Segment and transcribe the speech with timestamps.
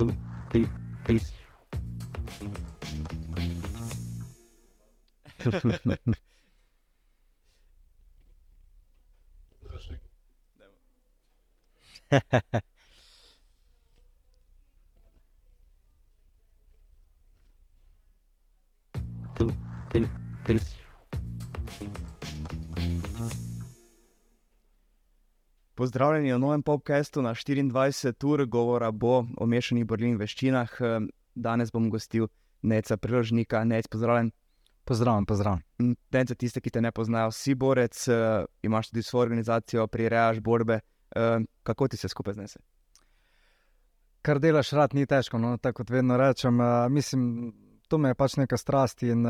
[0.00, 0.16] two,
[0.50, 0.66] three,
[1.04, 1.20] three.
[19.36, 19.52] two,
[19.90, 20.08] three,
[20.46, 20.60] three.
[25.80, 30.74] Pozdravljeni v novem podkastu na 24 ur, govora bo o mešanih borilnih veščinah.
[31.34, 32.26] Danes bom gostil
[32.62, 34.28] Neca Priložnika, Nec, pozdravljen.
[34.84, 35.64] Pozdravljen, pozdravljen.
[36.12, 37.96] Nec, za tiste, ki te ne poznajo, si borec,
[38.62, 40.82] imaš tudi svojo organizacijo, prirejaš borbe.
[41.62, 42.60] Kako ti se skupaj znese?
[44.20, 45.40] Kar delaš rad, ni težko.
[45.40, 45.56] No?
[45.56, 46.60] Tako kot vedno rečem,
[46.92, 47.54] mislim,
[47.88, 49.24] to me je pač neka strast in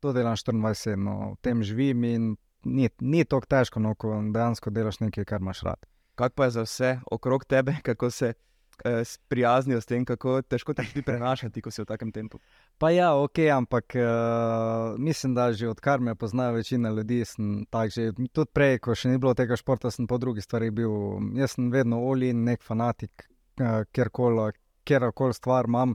[0.00, 1.34] to delam 24-7, no?
[1.36, 5.62] v tem živim in ni, ni tako težko, no, ko dejansko delaš nekaj, kar imaš
[5.66, 5.88] rad.
[6.18, 10.74] Kako pa je za vse okrog tebe, kako se eh, sprijaznijo s tem, kako težko
[10.74, 12.40] te ti prenašati, ko si v takem tempu?
[12.78, 17.90] Pa ja, ok, ampak uh, mislim, da že odkar me poznajo večina ljudi, sem tak
[17.90, 20.92] že tudi prej, ko še ni bilo tega športa, sem po drugih stvarih bil.
[21.38, 23.28] Jaz sem vedno olin, nek fanatik,
[23.60, 25.94] uh, kjerkoli stvar imam,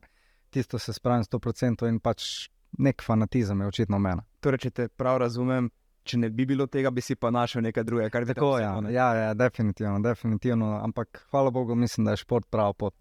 [0.50, 4.22] tisto se spravim 100% in pač nek fanatizem je očitno meni.
[4.42, 5.70] Torej, če te prav razumem,
[6.04, 8.23] če ne bi bilo tega, bi si pa našel nekaj drugega.
[8.34, 8.66] Tako je.
[8.66, 10.76] Ja, ja, ja, definitivno, definitivno.
[10.84, 12.95] Ampak hvala Bogu, mislim, da je šport prav pot.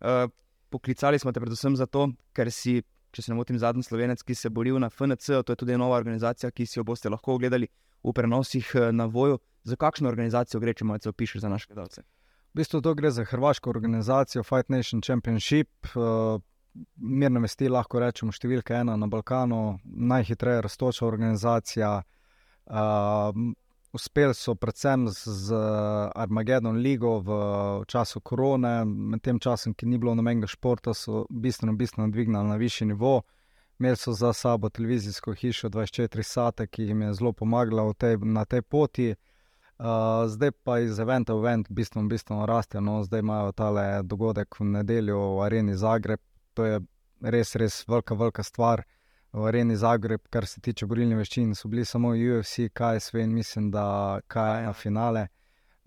[0.00, 0.30] Uh,
[0.70, 2.80] poklicali smo te predvsem zato, ker si,
[3.12, 5.98] če se ne motim, zadnji slovenec, ki se boril na FNC, to je tudi nova
[6.00, 7.68] organizacija, ki si jo boste lahko ogledali
[8.04, 9.40] v prenosih na voju.
[9.68, 12.04] Za kakšno organizacijo gre, če malo opišete za naše gledalce?
[12.54, 15.68] V bistvu to gre za hrvaško organizacijo Fight Nation Championship.
[15.92, 16.40] Uh,
[16.96, 21.90] Mirno vesti lahko rečemo številka ena na Balkanu, najhitreje raztoča organizacija.
[21.98, 22.17] Uh,
[23.92, 25.54] uspeli so predvsem z, z
[26.14, 27.30] Armagedon Ligo v
[27.86, 32.56] času korone, med tem časom, ki ni bilo nobenega športa, so bistveno, bistveno dvignili na
[32.56, 33.22] višji nivo.
[33.78, 38.44] Imeli so za sabo televizijsko hišo 24 Sate, ki jim je zelo pomagala tej, na
[38.44, 39.14] tej poti.
[39.78, 42.80] Uh, zdaj pa iz eventa v event bistveno, bistveno rastejo.
[42.80, 46.20] No, zdaj imajo tale dogodek v nedeljo v Areni Zagreb.
[46.54, 46.80] To je
[47.22, 48.82] res, res velika, velika stvar
[49.38, 53.70] v Areni Zagreb, kar se tiče borilne veščine, so bili samo UFC, KSV in mislim,
[53.70, 55.28] da KSV finale.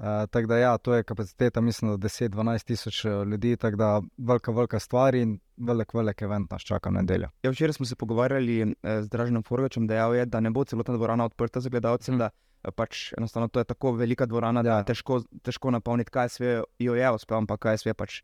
[0.01, 3.89] Uh, tako da, ja, to je kapaciteta, mislim, da 10-12 tisoč eh, ljudi, tako da
[4.17, 7.29] velika, velika stvar in velik, velik event nas čaka v nedeljo.
[7.43, 10.95] Ja, včeraj smo se pogovarjali eh, z Draženom Forgačem, da je, da ne bo celotna
[10.97, 12.11] dvorana odprta za gledalce.
[12.11, 12.31] Mm.
[12.75, 14.83] Pač enostavno to je tako velika dvorana, da je ja.
[14.83, 18.23] težko, težko napolniti, kaj sve jo je uspel, ampak kaj sve pač.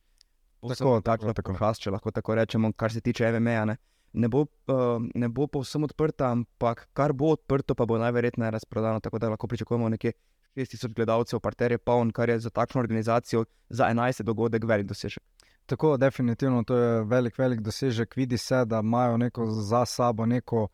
[0.62, 1.54] Tako, tako, tako.
[1.62, 3.78] Hlas, če lahko tako rečemo, kar se tiče MMA
[4.14, 9.00] ne bo, uh, ne bo povsem odprta, ampak kar bo odprto, pa bo najverjetneje razprodano.
[9.00, 10.12] Tako da lahko pričakujemo nekaj
[10.56, 15.24] 6000 gledalcev, parter je poln, kar je za takšno organizacijo za 11 dogodek velik dosežek.
[15.66, 18.16] Tako, definitivno to je velik, velik dosežek.
[18.16, 20.68] Vidi se, da imajo neko za sabo, neko,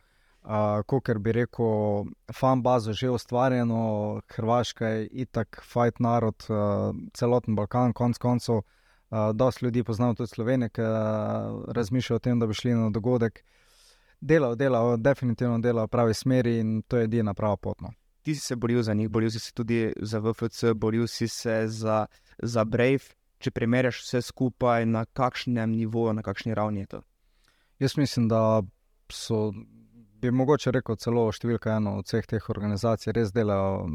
[0.43, 4.21] uh, kot bi rekel, fan bazo že ustvarjeno.
[4.29, 8.61] Hrvaška je itak, fajn narod, uh, celoten Balkan, konc koncev.
[9.33, 10.81] Dosti ljudi poznamo tudi Slovenijo, ki
[11.67, 13.43] razmišljajo o tem, da bi šli na dogodek.
[14.21, 17.81] Delajo, delajo, definitivno delajo v pravi smeri in to je edina prava pot.
[17.81, 17.91] No.
[18.21, 21.67] Ti si se boril za njih, boril si se tudi za VFC, boril si se
[21.67, 22.05] za,
[22.39, 23.13] za Brave.
[23.37, 27.01] Če primerjaš vse skupaj, na kakšnem nivoju, na kakšni ravni je to?
[27.79, 28.61] Jaz mislim, da
[29.11, 29.51] so,
[30.21, 33.89] bi mogoče rekel, celo številka ena od vseh teh organizacij res delajo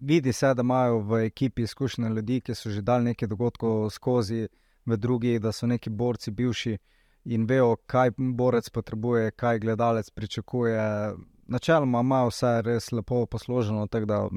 [0.00, 4.48] vidi se, da imajo v ekipi izkušene ljudi, ki so že dali nekaj dogodkov skozi,
[4.88, 6.78] v drugih, da so neki borci bivši
[7.24, 11.14] in vejo, kaj borec potrebuje, kaj gledalec pričakuje.
[11.46, 14.28] Načeloma ima vse res lepo posloženo, tako da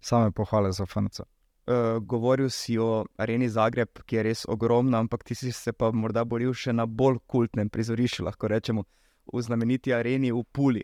[0.00, 1.20] same pohvale za FNC.
[1.20, 5.90] Uh, govoril si o areni Zagreb, ki je res ogromna, ampak ti si se pa
[5.92, 8.84] morda boril še na bolj kultnem prizorišču, lahko rečemo,
[9.32, 10.82] v znameniti areni v Puli.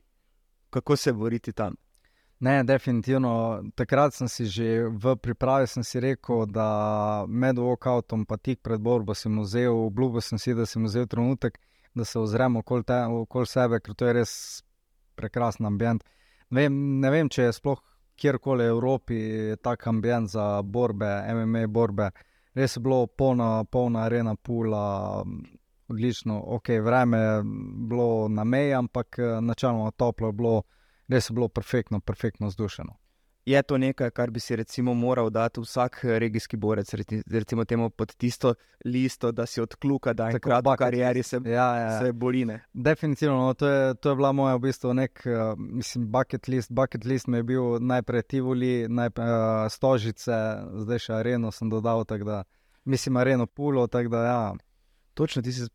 [0.71, 1.75] Kako se boriti tam?
[2.39, 3.63] Ne, definitivno.
[3.75, 9.41] Takrat sem si že v pripravi rekel, da med walkoutom, pa tik pred borbo, sem
[9.41, 11.59] vzel, obljubil sem si, da sem vzel trenutek,
[11.95, 12.85] da se ozremo okoli
[13.23, 14.63] okol sebe, ker to je res
[15.15, 16.05] prekrasen ambient.
[16.51, 17.81] Ne vem, ne vem če je sploh
[18.17, 19.19] kjerkoli v Evropi
[19.63, 22.11] tak ambient za borbe, MMA borbe.
[22.55, 25.25] Res je bilo polna, polna arena, pula,
[25.89, 27.43] odlično, ok, vreme je
[27.89, 30.63] bilo na meji, ampak načeloma toplo je bilo
[31.09, 32.97] res je bilo perfektno, perfektno zdušeno.
[33.47, 36.95] Je to nekaj, kar bi si recimo moral dati vsak regijski borec,
[37.27, 38.55] recimo temu pod tisto
[38.85, 42.01] listo, da si odkluka, da je krat v karieri se, ja, ja.
[42.01, 42.61] se boline.
[42.73, 46.73] Definitivno, no, to, je, to je bila moja v bistvu nek, uh, mislim, bucket list.
[46.73, 50.43] Bucket list mi je bil najprej Tivoli, najprej uh, Stožice,
[50.83, 52.43] zdaj še Areno sem dodal, tako da
[52.85, 54.55] mislim Areno Pulo, tako da ja.
[55.15, 55.71] Točno, ti si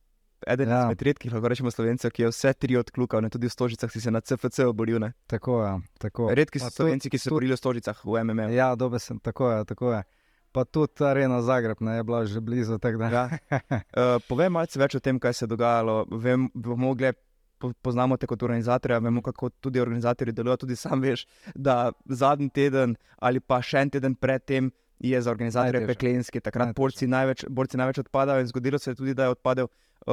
[0.47, 0.81] eden Ja.
[0.83, 4.01] izmed redkih, lahko rečemo, slovencev, ki je vse tri odklukal, ne tudi v Stožicah si
[4.01, 4.99] se na CFC boril.
[4.99, 5.13] Ne?
[5.27, 5.73] Tako je.
[5.99, 6.29] Tako.
[6.33, 8.49] Redki so slovenci, ki so se borili v Stožicah v MMA.
[8.55, 10.03] Ja, dobe sem, tako je, tako je.
[10.51, 12.75] Pa tudi Arena Zagreb ne, je bila že blizu.
[13.11, 13.29] Ja.
[13.31, 16.05] Uh, povej malce več o tem, kaj se je dogajalo.
[16.11, 17.13] Vem, bomo gle,
[17.57, 20.65] po, poznamo te kot organizatorja, vemo, kako tudi organizatorji delujejo.
[20.65, 21.23] Tudi sam veš,
[21.55, 24.71] da zadnji teden ali pa še en teden predtem
[25.01, 26.39] je za organizatorje peklenski.
[26.39, 29.67] Takrat borci največ, borci največ odpadajo in zgodilo se je tudi, da je odpadel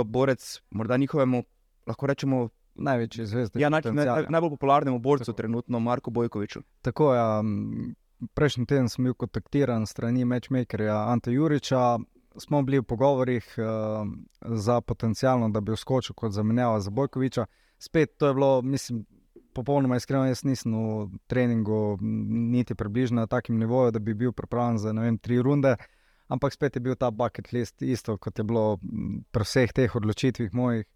[0.05, 1.43] borec, morda njihovemu,
[1.87, 2.49] lahko rečemo,
[2.79, 3.57] Največji zvezd.
[3.57, 5.37] ja, naj, naj, naj, najbolj popularnemu borcu Tako.
[5.37, 6.61] trenutno, Marku Bojkoviču.
[6.83, 7.23] Tako je.
[7.41, 7.95] um,
[8.35, 11.99] Prejšnji teden sem bil kontaktiran strani matchmakerja Ante Juriča.
[12.39, 14.07] Smo bili v pogovorih uh,
[14.43, 17.47] za potencialno, da bi vskočil kot zamenjava za Bojkoviča.
[17.79, 19.05] Spet to je bilo, mislim,
[19.55, 21.99] popolnoma iskreno, jaz nisem v treningu
[22.51, 25.77] niti približno na takem nivoju, da bi bil pripravljen za vem, tri runde.
[26.29, 28.79] Ampak spet je bil ta bucket list isto, kot je bilo
[29.33, 30.87] pri vseh teh odločitvih mojih.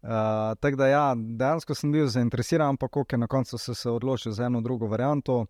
[0.00, 4.32] Uh, tako da, ja, dejansko sem bil zainteresiran, ampak je na koncu se, se odločil
[4.32, 5.44] za eno drugo varianto.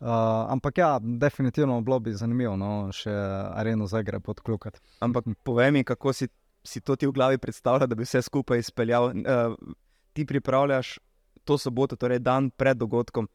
[0.00, 0.08] Uh,
[0.52, 3.12] ampak ja, definitivno bilo bi zanimivo, no, še
[3.56, 4.80] Areno Zagreb odklukati.
[5.00, 6.28] Ampak povej mi, kako si,
[6.64, 9.08] si to ti v glavi predstavlja, da bi vse skupaj izpeljal.
[9.16, 9.56] Uh,
[10.12, 10.98] ti pripravljaš
[11.44, 13.28] to soboto, torej dan pred dogodkom.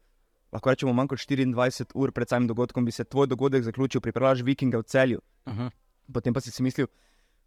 [0.52, 4.42] Lahko rečemo, manj kot 24 ur pred samim dogodkom bi se tvoj dogodek zaključil, pripravljaš
[4.42, 5.70] vikinge v celju, Uh -huh.
[6.12, 6.86] potem pa si si mislil,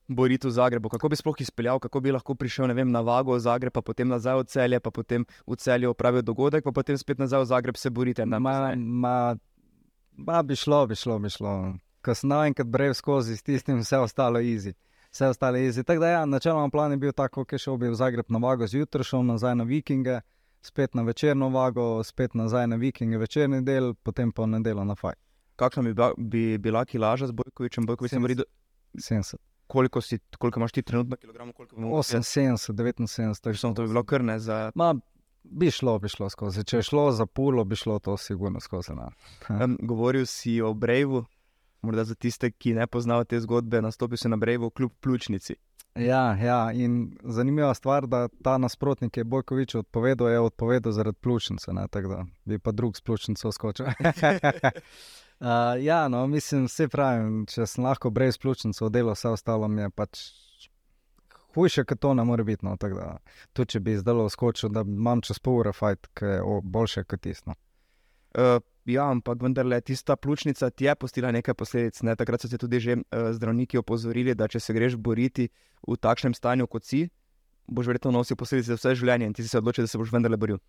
[0.08, 0.90] boriti v Zagrebu.
[0.90, 4.08] Kako bi sploh izpeljal, kako bi lahko prišel vem, na vago v Zagreb, pa potem
[4.08, 7.78] nazaj v celje, pa potem v celju opravil dogodek, pa potem spet nazaj v Zagreb
[7.78, 8.26] se borite.
[8.26, 9.36] Na, Ma, ma,
[10.18, 11.74] ma bi šlo, bi šlo, bi šlo.
[12.06, 14.74] Ko sem naenkrat brev skozi, s tistim vse ostalo easy.
[15.12, 15.84] Vse ostalo easy.
[15.84, 18.68] Tako da, ja, načeloma plan je bil tako, da šel bi v Zagreb na vago
[18.68, 20.22] zjutraj, šel nazaj na vikinge,
[20.66, 24.96] spet na večerno vago, spet nazaj na vikinge, večerni del, potem pa v nedeljo na
[24.96, 25.14] faj.
[25.56, 27.86] Kakšna bi, bila- bi bila kilaža z Bojkovičem?
[27.86, 28.44] Bojkovič se bori, do-
[28.96, 29.36] 70.
[29.68, 31.54] koliko, si, koliko imaš ti trenutno kilogramov?
[31.54, 32.08] koliko bi mogel biti?
[32.10, 33.42] 78, 79.
[33.42, 34.72] tako Samo to bi bilo krne za.
[34.76, 34.96] Ma,
[35.44, 36.64] bi šlo, bi šlo skozi.
[36.64, 38.92] Če je šlo za pulo, bi šlo to sigurno skozi.
[39.00, 39.10] Na.
[39.52, 41.26] Um, govoril si o Brejvu,
[41.82, 45.56] morda za tiste, ki ne poznajo te zgodbe, nastopil si na Brejvu, kljub pljučnici.
[45.96, 51.18] Ja, ja, in zanimiva stvar, da ta nasprotnik, ki je Bojkovič odpovedal, je odpovedal zaradi
[51.22, 53.86] pljučnice, ne, tako da bi pa drug s pljučnico skočil.
[53.86, 53.96] uh,
[55.80, 59.90] ja, no, mislim, vse pravim, če sem lahko brez pljučnice oddelal, vse ostalo mi je
[59.90, 60.20] pač
[61.56, 62.66] hujše, kot to ne more biti.
[62.66, 63.18] No, da,
[63.54, 67.24] tudi če bi zdaj skočil, da imam čez pol ure fajt, ki je boljše kot
[67.24, 67.56] tisto.
[68.36, 72.02] Uh, ja, ampak vendarle, tista pljučnica ti je postila nekaj posledic.
[72.02, 72.16] Ne?
[72.16, 75.50] Takrat so se tudi že uh, zdravniki opozorili, da če se greš boriti
[75.88, 77.08] v takšnem stanju, kot si,
[77.68, 80.38] boš verjetno nosil posledice vse življenje in ti si se odločil, da se boš vendarle
[80.38, 80.62] boril.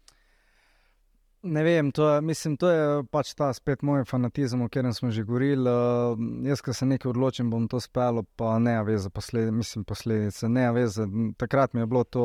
[1.46, 5.12] Ne vem, to je, mislim, to je pač ta spet moj fanatizem, o katerem smo
[5.14, 5.70] že govorili.
[5.70, 6.18] Uh,
[6.48, 10.48] jaz, ko se nekaj odločim, bom to spelo, pa ne veze posledice, mislim, posledice.
[10.48, 11.06] Ne veze.
[11.38, 12.24] Takrat mi je bilo to,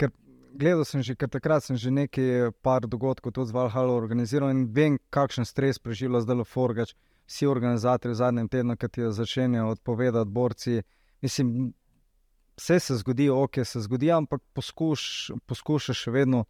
[0.00, 0.14] ker
[0.54, 4.66] gledal sem že, ker takrat sem že nekaj par dogodkov tudi z Valhalla organiziral in
[4.72, 6.94] vem, kakšen stres preživlja zdaj Forgač.
[7.26, 10.82] Vsi organizatorji v zadnjem tednu, ki ti jo začenjajo odpovedati, borci.
[11.22, 11.72] Mislim,
[12.58, 16.44] vse se zgodi, ok, se zgodi, ampak poskuš, poskušaš še vedno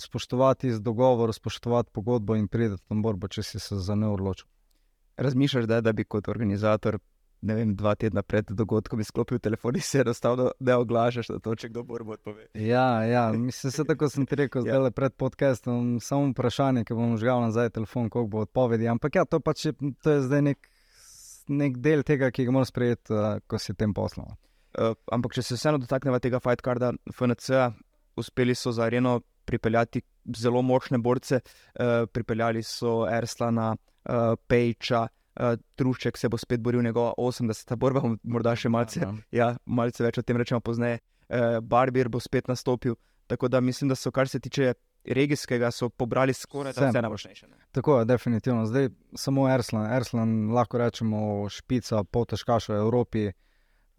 [0.00, 4.48] spoštovati dogovor, spoštovati pogodbo in priti na borbo, če si se za ne odločil.
[5.20, 6.98] Razmišljaš, da, da bi kot organizator,
[7.42, 11.54] ne vem, dva tedna pred dogodkom izklopil telefon in se enostavno ne oglašaš na to,
[11.56, 12.46] če kdo borbo odpove.
[12.54, 14.74] Ja, ja, mislim, se tako sem ti rekel, Ja.
[14.74, 18.88] zdaj le pred podcastom, samo vprašanje, ki bom žgal nazaj telefon, koliko bo odpovedi.
[18.92, 19.74] Ampak ja, to, pač je,
[20.04, 20.70] to je zdaj nek,
[21.48, 24.28] nek del tega, ki ga moraš sprejeti, uh, ko si tem poslom.
[24.76, 27.70] Uh, ampak če se vseeno dotaknemo tega fight carda FNC,
[28.20, 30.02] uspeli so za areno pripeljati
[30.36, 35.19] zelo močne borce, uh, pripeljali so Erslana, uh, Pejča, uh,
[35.74, 37.76] Trušček se bo spet boril njegova 80.
[37.76, 39.14] borba, morda še malce, Aha.
[39.30, 40.98] ja, malce več o tem rečemo pozneje.
[41.30, 42.96] Uh, Barbir bo spet nastopil,
[43.30, 46.90] tako da mislim, da so, kar se tiče regijskega, so pobrali skoraj Vse.
[47.48, 47.56] ne.
[47.72, 48.66] Tako je, definitivno.
[48.66, 53.30] Zdaj samo Erslan, Erslan lahko rečemo špica, poltežkaš v Evropi.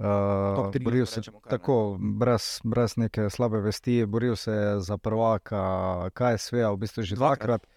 [0.02, 1.58] Uh, tri, boril se rečemo kar, ne.
[1.58, 6.78] tako, brez, brez neke slabe vesti, boril se je za prvaka, kaj je sve, v
[6.78, 7.62] bistvu že Dvakrat.
[7.62, 7.68] dvakrat.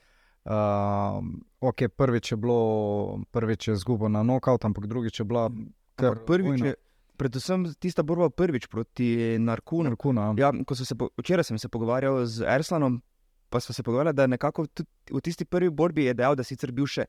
[0.45, 1.25] Uh,
[1.65, 5.49] okay, prvič je bilo, prvič je zgubo na nokaut, ampak drugič je bila
[5.97, 6.75] kar Prvič je,
[7.17, 9.95] predvsem tista borba prvič proti Narkunu.
[9.95, 10.35] Narkuna.
[10.37, 13.01] Ja, ko so se po, včeraj sem se pogovarjal z Erslanom,
[13.49, 14.67] pa smo se pogovarjali, da nekako
[15.11, 17.07] v tisti prvi borbi je dejal, da sicer bil še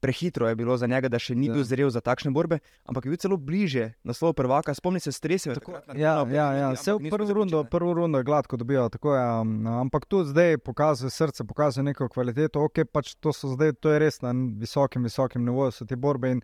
[0.00, 1.52] prehitro je bilo za njega, da še ni Ja.
[1.54, 4.74] bil zrel za takšne borbe, ampak je bil celo bliže naslovu prvaka.
[4.74, 5.54] Spomni se strese.
[5.96, 6.72] Ja, ja, ja.
[6.72, 9.22] vse v prvo rundo, prvo rundo je gladko dobival, tako je.
[9.40, 12.64] um, Ampak tudi zdaj pokazuje srce, pokazuje neko kvaliteto.
[12.64, 16.30] Ok, pač to so zdaj, to je res na visokem, visokem nivoju, so te borbe
[16.30, 16.42] in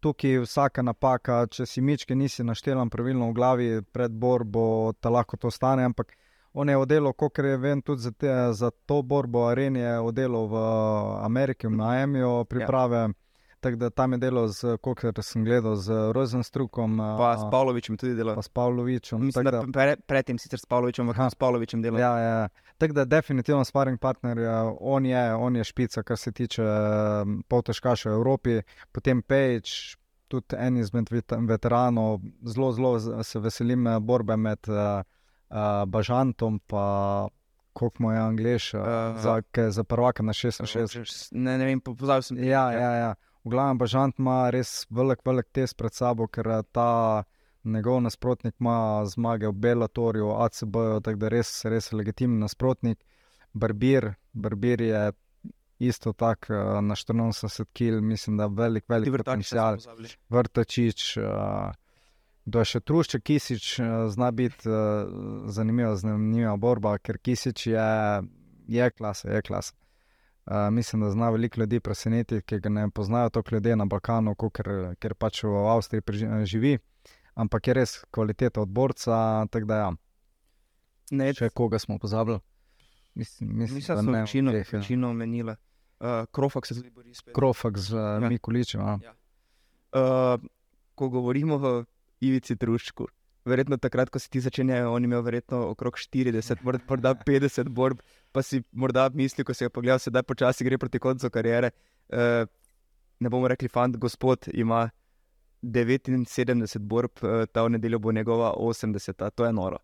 [0.00, 5.36] tukaj vsaka napaka, če si mičke nisi naštelan pravilno v glavi pred borbo, te lahko
[5.36, 5.82] to stane.
[5.84, 6.14] Ampak
[6.52, 10.46] on je oddelal, kot je vem, tudi za, te, za to borbo areni, je oddelal
[10.46, 10.62] v
[11.22, 12.96] Ameriki, v Miamiju, priprave.
[12.96, 13.08] Ja.
[13.60, 14.46] Tako da tam je delo,
[14.80, 16.98] kot sem gledal, z Rozenstrukom.
[17.18, 18.34] Pa s Pavlovičem tudi delo.
[18.34, 19.24] Pa s Pavlovičem.
[19.24, 21.98] Mislim, da, da pre, predtem sicer s Pavlovičem, ampak s Pavlovičem delo.
[21.98, 22.48] Ja, ja.
[22.78, 24.38] Tako da definitivno sparing partner,
[24.80, 26.62] on je, on je špica, kar se tiče
[27.48, 28.60] poltežkaša v Evropi,
[28.92, 29.96] potem Pejč.
[30.28, 31.08] Tudi en izmed
[31.48, 35.00] veteranov, zelo, zelo se veselim borbe med uh,
[35.86, 36.60] Bažantom in
[37.78, 38.80] kako mu je angliš, uh,
[39.16, 41.28] za, za prvaka na 66.
[41.32, 42.44] Ne, ne vem, pozabil sem.
[42.44, 43.14] Ja, ja, ja.
[43.44, 47.22] V glavnem, Bažant ima res velik, velik test pred sabo, ker ta
[47.64, 52.98] njegov nasprotnik ima zmage v Bellatorju, ACB, tako da res, res legitimni nasprotnik.
[53.52, 55.12] Barbir, Barbir je
[55.78, 59.78] isto tako na 84 kg, mislim, da velik, velik potencial.
[60.28, 61.16] Vrtačič.
[61.16, 61.72] Uh,
[62.48, 63.66] Da še trušče Kisič
[64.14, 65.08] zna biti uh,
[65.52, 67.88] zanimiva, zanimiva borba, ker Kisič je,
[68.72, 69.74] je klasa, je klasa.
[70.48, 74.32] Uh, mislim, da zna veliko ljudi presenetiti, ki ga ne poznajo toliko ljudi na Balkanu,
[74.34, 76.78] ker, ker pač v Avstriji živi,
[77.36, 79.18] ampak je res kvaliteta odborca.
[79.52, 79.90] Da, ja.
[81.10, 82.40] Ne, če koga smo pozabili.
[83.18, 84.78] Mislim, mislim, mislim da smo večino, teh, ja.
[84.78, 85.52] večino omenili.
[86.00, 87.34] Uh, Krofak se zdaj bori spet.
[87.34, 88.28] Krofak z uh, ja.
[88.28, 88.80] Mikuličem.
[88.80, 89.14] Ja.
[89.92, 90.48] Uh,
[90.94, 91.84] ko govorimo o
[92.20, 93.06] Ivici Trušku,
[93.48, 98.42] verjetno takrat, ko si ti začenjal, on imel verjetno okrog 40, morda 50 borb, pa
[98.42, 101.72] si morda mislil, ko si ga pogledal, sedaj počasi gre proti koncu kariere.
[102.08, 102.44] Uh,
[103.20, 104.88] ne bomo rekli, fant, gospod ima
[105.62, 109.78] 79 borb, uh, ta v nedeljo bo njegova 80, to je noro.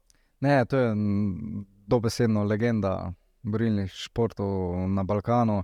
[0.45, 0.91] Ne, to je
[1.87, 3.13] dobesedno legenda
[3.43, 5.63] borilnih športov na Balkanu.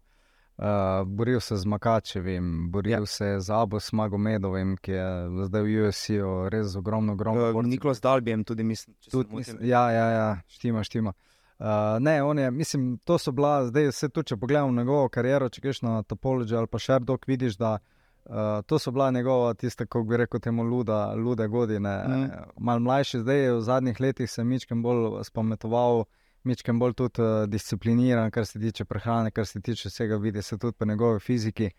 [0.60, 0.66] Uh,
[1.08, 3.06] boril se z Makačevim, boril ja.
[3.06, 5.06] se z Abos Magomedovim, ki je
[5.48, 7.46] zdaj v USC-u res ogromno, ogromno.
[7.48, 8.96] Uh, Niklas Dalbijem tudi mislim.
[9.10, 11.14] Tud, mislim ja, ja, ja, štima, štima.
[11.58, 11.66] Uh,
[12.00, 15.82] ne, je, mislim, to so bila, zdaj se tu, če pogledamo njegovo kariero, če greš
[15.82, 20.04] na Topology ali pa še dok, vidiš, da uh, to so bila njegova, tiste, kako
[20.12, 21.96] bi rekel, temu luda, lude godine.
[22.08, 22.30] Mm.
[22.60, 26.04] Mal mlajši, zdaj je v zadnjih letih se mičkem bolj spametoval
[26.44, 30.58] mečem bolj tudi uh, discipliniran, kar se tiče prehrane, kar se tiče vsega, vidi se
[30.58, 31.70] tudi po njegovi fiziki.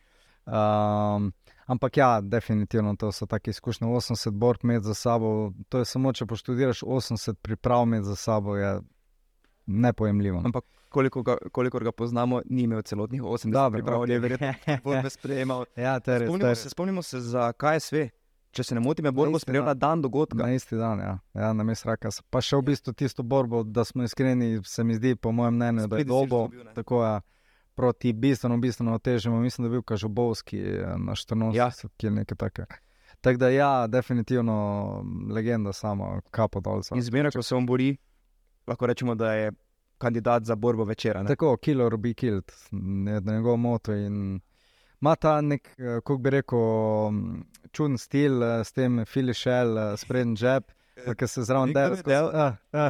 [0.46, 1.32] Um,
[1.66, 3.88] ampak ja, definitivno to so take izkušnje.
[3.88, 8.56] 80 borb med za sabo, to je samo, če poštudiraš 80 priprav med za sabo,
[8.56, 8.80] je
[9.66, 10.42] nepojemljivo.
[10.46, 14.54] Ampak koliko ga, koliko ga poznamo, ni imel celotnih 80 priprav, je verjetno
[14.84, 15.66] bolj sprejemal.
[15.76, 16.56] ja, ter, spomnimo, ter.
[16.56, 17.96] Se, spomnimo se za KSV.
[18.52, 20.44] Če se ne motim, je borbo sprejel na dan dogodka.
[20.44, 22.12] Na isti dan, ja, ja na mestu raka.
[22.30, 25.88] Pa še v bistvu tisto borbo, da smo iskreni, se mi zdi, po mojem mnenju,
[25.88, 27.14] da je dobo tako ja,
[27.80, 29.40] proti bistveno, bistveno težjemu.
[29.40, 31.70] Mislim, da je bil Kažobovski eh, na 14, ja.
[31.96, 32.82] ki je nekaj takega.
[33.22, 34.58] Tako da, ja, definitivno
[35.32, 36.82] legenda sama, kapo dol.
[36.98, 37.94] Izmeri, ko se on bori,
[38.68, 39.52] lahko rečemo, da je
[40.02, 41.24] kandidat za borbo večera.
[41.24, 41.30] Ne?
[41.30, 42.52] Tako, killer be killed,
[43.08, 43.94] je njegov moto.
[43.94, 44.40] In
[45.02, 46.60] ima ta nek, eh, kako bi rekel,
[47.12, 47.42] mm,
[47.72, 50.72] čuden stil eh, s tem filišel, eh, sprednji žep.
[51.18, 51.96] Ki se zraven dela.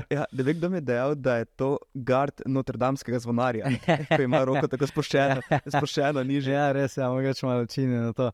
[0.09, 3.69] Ja, ne vem, kdo mi je dejal, da je to gard Notre-Dameskega zvonarja,
[4.17, 5.39] ki ima roko tako spuščeno,
[5.77, 6.51] spuščeno niže.
[6.51, 8.31] Ja, res je, ja, mogoče malo čini na to.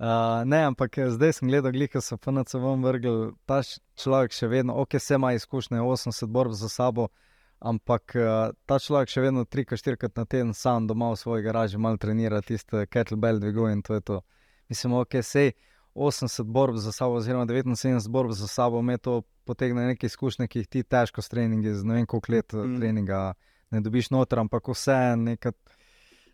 [0.00, 3.60] Uh, ne, ampak zdaj sem gledal, glika so FNC vrgli, ta
[4.02, 7.29] človek še vedno, ok, se ima izkušnje, 80 borb za sabo, uh,
[7.60, 11.44] ampak uh, ta človek še vedno tri, štiri krat na teden sam doma v svoji
[11.44, 14.20] garaži malo trenira tiste kettlebell dviguje in to je to.
[14.68, 15.52] Mislim, ok, sej
[15.94, 20.58] 80 borb za sabo, oziroma 79 borb za sabo, me to potegne neke izkušnje, ki
[20.58, 22.78] jih ti težko s treningi, z ne vem koliko let mm.
[22.78, 23.20] treninga
[23.70, 25.52] ne dobiš noter, ampak vse nekaj.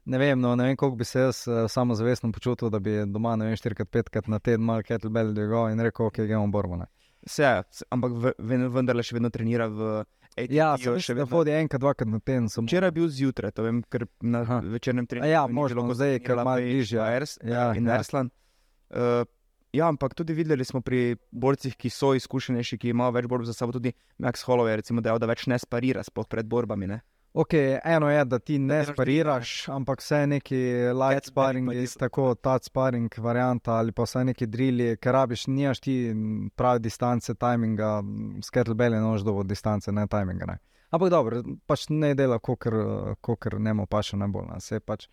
[0.06, 3.34] Ne vem, no, ne vem, kako bi se jaz uh, samozavestno počutil, da bi doma,
[3.36, 6.78] ne vem, 4-5 na teden malo kettlebell dvigal in rekel, ok, gremo borbo.
[7.26, 7.48] Vse,
[7.90, 10.04] ampak vendar le še vedno trenira v
[10.36, 12.50] Ja, še vedno hodi enkrat, dvakrat na teden.
[12.52, 14.58] Včeraj je bil zjutraj, to vem, ker na Aha.
[14.68, 15.30] večernem treningu.
[15.32, 17.00] Ja, možno zdaj, ker ima bližje.
[17.40, 17.96] Ja, in ja.
[17.96, 18.28] Erslan.
[18.92, 19.24] Uh,
[19.72, 23.56] ja, ampak tudi videli smo pri borcih, ki so izkušenejši, ki imajo več borb za
[23.56, 26.92] sabo, tudi Max Holloway, je, da več ne sparira pred borbami.
[26.92, 27.00] Ne?
[27.36, 27.52] Ok,
[27.84, 30.60] eno je, da ti ne spariraš, ampak vse neki
[30.96, 35.96] light sparring, tako ta sparring varianta ali pa vse neki drilli, ker rabiš, nimaš ti
[36.56, 38.00] pravi distance, timinga,
[38.42, 40.48] sketlebele nož do distance, ne timinga.
[40.48, 40.56] Ne.
[40.90, 44.48] Ampak dobro, pač ne dela, kot ne mu pa še najbolj.
[44.56, 44.80] Ne.
[44.80, 45.08] Pač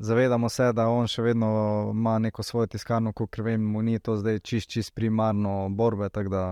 [0.00, 1.54] zavedamo se, da on še vedno
[1.92, 6.32] ima neko svojo tiskarno, kot vem, mu ni to zdaj čist, čist primarno borbe, tako
[6.32, 6.44] da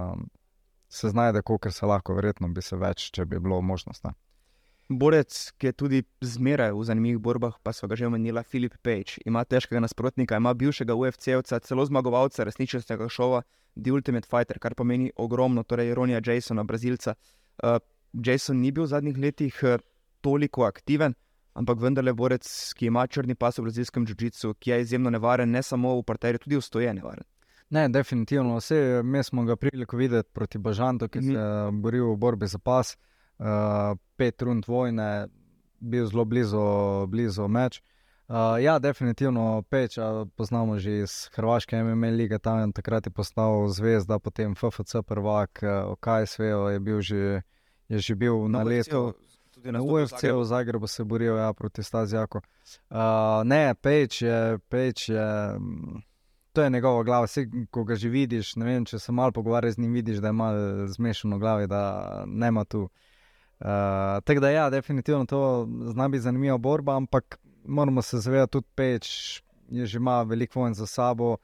[0.93, 4.05] se znajde, kot se lahko, verjetno bi se več, če bi bilo možnost.
[4.05, 4.19] Ne.
[4.91, 9.21] Borec, ki je tudi zmeraj v zanimivih borbah, pa so ga že omenila, Filip Page,
[9.23, 13.45] ima težkega nasprotnika, ima bivšega UFC-ovca, celo zmagovalca resničnostnega šova
[13.79, 17.15] The Ultimate Fighter, kar pomeni ogromno, torej Ronija Jasona, Brazilca.
[17.63, 17.79] Uh,
[18.13, 19.77] Jason ni bil v zadnjih letih uh,
[20.27, 21.15] toliko aktiven,
[21.55, 25.63] ampak vendarle borec, ki ima črni pas v brazilskem jiu-jitsu, ki je izjemno nevaren, ne
[25.63, 27.29] samo v parterju, tudi v stoje nevaren.
[27.71, 28.59] Ne, definitivno.
[28.59, 31.79] Vse, mi smo ga priliko videti proti Bažantu, ki se je mm.
[31.79, 33.10] boril v borbi za pas, uh,
[34.17, 35.29] pet rund vojne,
[35.81, 37.81] bil zelo blizu, blizu meč.
[38.29, 39.99] Uh, ja, definitivno peč,
[40.37, 46.43] poznamo že iz Hrvaške MMA lige, tam takrat je postal zvezda, potem FFC prvak, OKSV
[46.73, 47.43] je bil že,
[47.89, 49.15] je že bil na letu.
[49.51, 52.39] Tudi na UFC v Zagrebu se borijo ja, proti Stazjaku.
[52.39, 55.57] Uh, ne, peč je, peč je.
[55.57, 56.03] Um,
[56.53, 57.27] to je njegova glava.
[57.27, 60.29] Vse, ko ga že vidiš, ne vem, če se malo pogovarjaš z njim, vidiš, da
[60.29, 60.53] ima
[60.87, 62.83] zmešano glavo, da ne ima tu.
[62.83, 63.10] Uh,
[64.25, 69.43] Tako da, ja, definitivno to zna biti zanimiva borba, ampak moramo se zavedati, tudi peč
[69.71, 71.37] je že ima veliko vojn za sabo.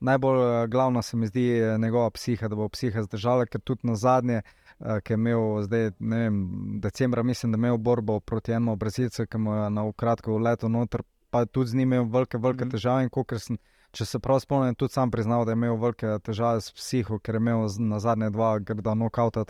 [0.00, 3.94] Najbolj uh, glavno se mi zdi njegova psiha, da bo psiha zdržala, ker tudi na
[3.94, 4.42] zadnje,
[4.78, 6.40] uh, ki je imel zdaj, ne vem,
[6.80, 10.68] decembra, mislim, da je imel borbo proti enemu Brazilcu, ki mu je na ukratko leto
[10.68, 12.70] noter, pa tudi z njim imel velike, velike -hmm.
[12.70, 13.58] težave in kot sem
[13.92, 17.34] če se prav spomnim, tudi sam priznal, da je imel velike težave s psiho, ker
[17.34, 19.44] je imel na zadnje dva grda nokauta.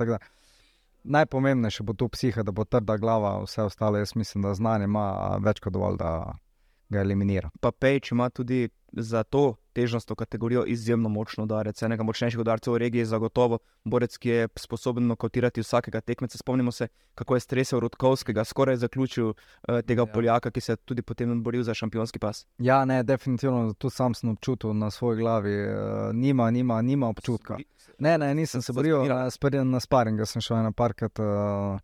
[1.04, 5.36] Najpomembnejše bo tu psiha, da bo trda glava, vse ostalo, jaz mislim, da znanje ima
[5.42, 6.38] več kot dovolj, da
[6.92, 7.50] ga eliminira.
[7.60, 11.82] Pa Pejč ima tudi za to težnostno kategorijo izjemno močno udarec.
[11.82, 16.38] Enega močnejših udarcev v regiji je zagotovo borec, ki je sposoben nokautirati vsakega tekmeca.
[16.38, 20.06] Spomnimo se, kako je stresel Rudkovskega, skoraj zaključil uh, tega ja.
[20.06, 22.46] Poljaka, ki se je tudi potem boril za šampionski pas.
[22.58, 27.58] Ja, ne, definitivno tudi sam sem občutil na svoji glavi, uh, nima, nima, nima občutka.
[27.98, 29.28] Ne, ne, nisem se boril, na,
[29.64, 31.18] na sparingu sem šel na parket.
[31.18, 31.80] Uh,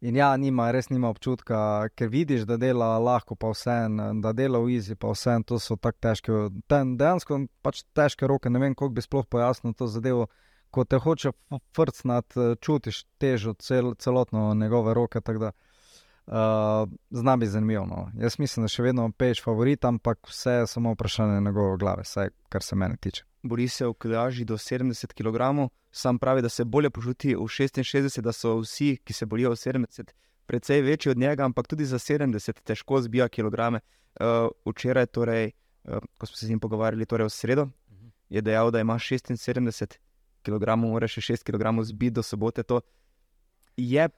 [0.00, 4.30] In ja, nima, res nima občutka, ker vidiš, da dela lahko, pa vse en, da
[4.32, 6.36] dela v izi, pa vse en, to so tako težke.
[6.70, 10.28] Ten, dejansko pač težke roke, ne vem, kako bi sploh pojasnil to zadevo.
[10.70, 11.32] Ko te hoče
[11.74, 15.22] frcnat, čutiš težo cel, celotno njegove roke.
[15.24, 15.50] Da,
[16.28, 17.86] uh, zna biti zanimivo.
[17.88, 18.02] No.
[18.20, 22.28] Jaz mislim, da še vedno peš favorit, ampak vse je samo vprašanje njegove glave, vse,
[22.52, 26.64] kar se mene tiče bori se v klaži do 70 kg, sam pravi, da se
[26.64, 30.12] bolje počuti v 66, da so vsi, ki se borijo v 70,
[30.46, 33.80] precej večji od njega, ampak tudi za 70 težko zbija kilograme.
[34.18, 35.52] Uh, včeraj, torej,
[35.84, 37.68] uh, ko smo se z njim pogovarjali, torej v sredo,
[38.28, 39.98] je dejal, da ima 76
[40.42, 42.62] kg, mora še 6 kg zbiti do sobote.
[42.62, 42.80] To
[43.76, 44.08] je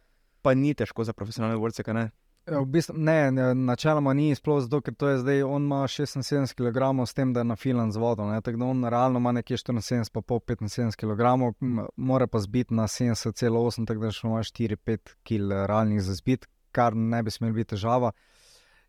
[0.43, 2.07] pa ni težko za profesionalne borce, kaj ne?
[2.51, 7.15] V bistvu, ne, načeloma ni zato, ker to je zdaj, on ima 76 kg, s
[7.15, 8.27] tem, da je na filan z vodo.
[8.27, 11.55] Ne, tako da on realno ima nekje 74, pa pol 75 kg,
[11.97, 16.97] mora pa zbiti na 70,8, tako da še ima 4-5 kg realnih za zbit, kar
[16.97, 18.11] ne bi smel biti težava.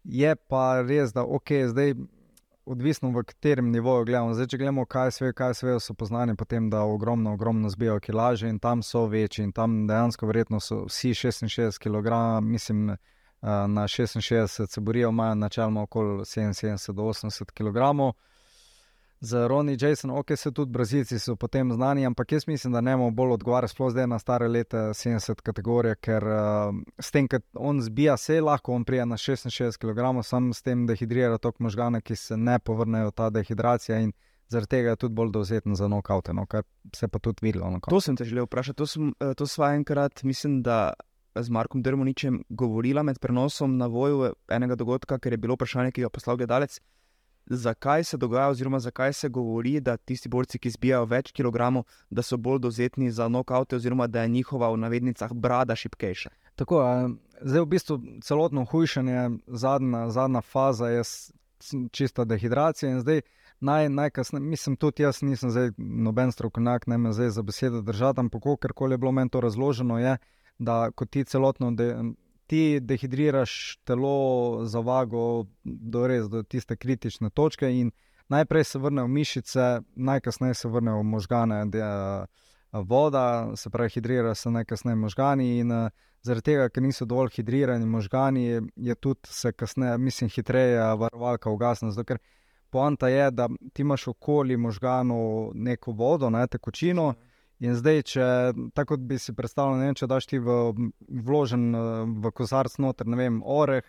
[0.04, 1.96] Je pa res, da ok, zdaj.
[2.66, 4.36] Odvisno v katerem nivoju gledamo.
[4.38, 8.50] Zdaj, če gledamo, kaj sve, kaj sve so poznani, potem da ogromno, ogromno zbijajo kilaže
[8.50, 12.14] in tam so večji in tam dejansko verjetno so vsi 66 kg,
[12.46, 12.94] mislim,
[13.42, 18.16] na 66 se borijo, imajo načeloma okoli 77 do 80 kg.
[19.24, 22.96] Za Ronnie Jason, ok, se tudi Brazilci so potem znani, ampak jaz mislim, da ne
[22.98, 27.42] bomo bolj odgovarjali, sploh zdaj na stare leta 70 kategorije, ker uh, s tem, ker
[27.54, 32.02] on zbija se, lahko on prija na 66 kg, sam s tem dehidrira tok možgane,
[32.02, 34.12] ki se ne povrnejo ta dehidracija in
[34.50, 36.64] zaradi tega je tudi bolj dovzeten za nokaute, no, kar
[36.96, 37.54] se pa tudi.
[37.54, 40.94] No, to sem te želel vprašati, to, sem, eh, to sva enkrat, mislim, da
[41.36, 46.02] z Markom Dermoničem govorila med prenosom na voju enega dogodka, ker je bilo vprašanje, ki
[46.02, 46.80] ga je poslal gledalec.
[47.46, 52.22] Zakaj se dogaja, oziroma zakaj se govori, da tisti borci, ki zbijajo več kilogramov, da
[52.22, 56.30] so bolj dozetni za nokaute, oziroma da je njihova v navednicah brada šipkejša?
[56.56, 56.82] Tako,
[57.42, 61.04] zdaj v bistvu celotno hujšanje, zadnja, zadnja faza je
[61.92, 63.00] čista dehidracija.
[63.00, 63.22] Zdaj
[63.60, 68.20] naj, najkasneje, mislim, tudi jaz nisem zdaj noben strokovnjak, ne me zdaj za besedo držati,
[68.20, 70.18] ampak kako je bilo meni to razloženo, je, da
[70.96, 71.96] ko ti celotno de,
[72.48, 77.92] ti dehidriraš telo za vago do res do tiste kritične točke in
[78.28, 81.80] najprej se vrne v mišice, najkasneje se vrne v možgane, da
[82.72, 85.72] je voda, se pravi, hidrira se najkasneje možgani in
[86.22, 88.46] zaradi tega, ker niso dovolj hidrirani možgani,
[88.76, 91.92] je tudi se kasneje, mislim, hitreje varovalka ugasne.
[91.92, 92.20] Zato, ker
[92.70, 97.12] poanta je, da ti imaš okoli možganov neko vodo, ne tekočino.
[97.12, 97.31] Mhm.
[97.62, 98.28] In zdaj, če
[98.74, 100.56] tako bi si predstavljal, ne vem, če daš ti v,
[101.22, 101.68] vložen
[102.24, 103.86] v kozarc noter, ne vem, oreh,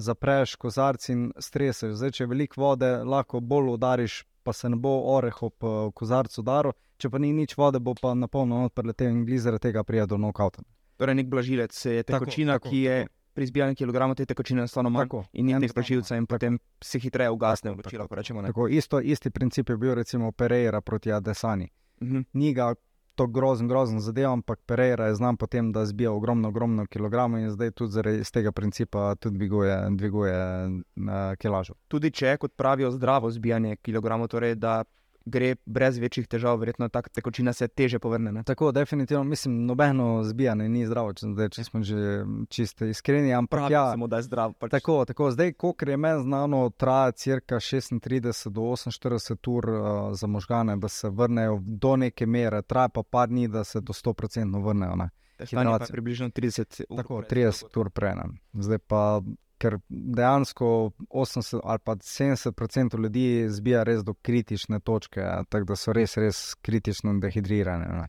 [0.00, 1.98] zapreš kozarc in streseš.
[2.00, 6.40] Zdaj, če je veliko vode, lahko bolj udariš, pa se ne bo oreh ob kozarcu
[6.40, 9.84] udaril, če pa ni nič vode, bo pa na polno odprl te in glizere tega
[9.84, 10.64] prija do nokauta.
[11.00, 12.98] Torej, nek blažilec je tekočina, tako, tako, ki je
[13.36, 16.34] pri zbijanju kilogramov te tekočine enostavno manj Tako, in ni teh enostavno, plačilcev, in tako.
[16.34, 18.42] potem se hitreje ugasne Tako, tako, ko rečemo.
[18.48, 21.68] Tako, isto, isti princip je bil recimo Pereira proti Adesani.
[22.02, 22.24] Mhm.
[22.32, 22.74] Ni ga
[23.20, 27.50] to grozen, grozen zadev, ampak Pereira je znan potem, da zbija ogromno, ogromno kilogramov in
[27.50, 31.74] zdaj tudi iz tega principa dviguje, dviguje uh, kilažo.
[31.88, 34.84] Tudi če je, kot pravijo, zdravo zbijanje kilogramov, torej da
[35.24, 38.32] gre brez večjih težav, verjetno ta tekočina se teže povrne.
[38.32, 38.42] Ne?
[38.42, 43.34] Tako, definitivno, mislim, nobeno zbijanje ni zdravo, če, zdaj, če smo že čisto iskreni.
[43.34, 44.54] Ampak Pravijo ja, samo, da je zdrav.
[44.58, 44.70] Pač.
[44.70, 45.30] Tako, tako.
[45.30, 50.88] Zdaj, kolikor je meni znano, traja cirka 36 do 48 ur uh, za možgane, da
[50.88, 54.96] se vrnejo do neke mere, traja pa par dni, da se do 100% vrnejo.
[54.96, 55.10] Ne.
[55.40, 55.92] Hidracija.
[55.92, 56.96] približno 30 ur.
[56.96, 57.46] Tako, prej.
[57.46, 58.14] 30 ur prej.
[58.52, 59.20] Zdaj pa,
[59.60, 65.92] ker dejansko 80 ali pa 70% ljudi zbija res do kritične točke, tako da so
[65.96, 67.90] res, res kritično dehidrirane.
[68.00, 68.08] Ne.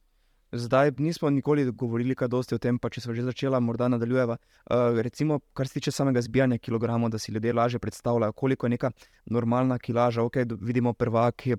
[0.52, 4.36] Zdaj nismo nikoli govorili kaj dosti o tem, pa če smo že začela, morda nadaljujeva.
[4.36, 8.76] Uh, recimo, kar se tiče samega zbijanja kilogramov, da si ljudje lažje predstavljajo, koliko je
[8.76, 8.92] neka
[9.26, 10.28] normalna kilaža.
[10.46, 11.58] Do- vidimo prvak, je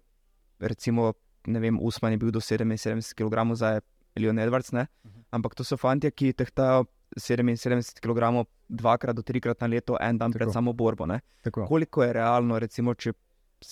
[0.61, 1.13] recimo,
[1.47, 3.81] ne vem, Usman je bil do 77 kg, zdaj je
[4.23, 4.87] Leon Edwards, ne?
[5.31, 6.85] ampak to so fanti, ki tehtajo
[7.17, 10.53] 77 kg dvakrat do trikrat na leto, en dan pred Tako.
[10.53, 11.07] samo borbo.
[11.69, 13.13] Koliko je realno, recimo, če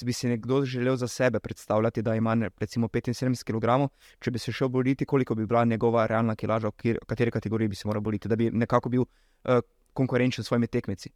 [0.04, 3.88] bi si nekdo želel za sebe predstavljati, da ima recimo 75 kg,
[4.20, 7.76] če bi se šel boriti, koliko bi bila njegova realna kilaža, v kateri kategoriji bi
[7.76, 9.60] se moral boriti, da bi nekako bil uh,
[9.92, 11.10] konkurenčen s svojimi tekmeci.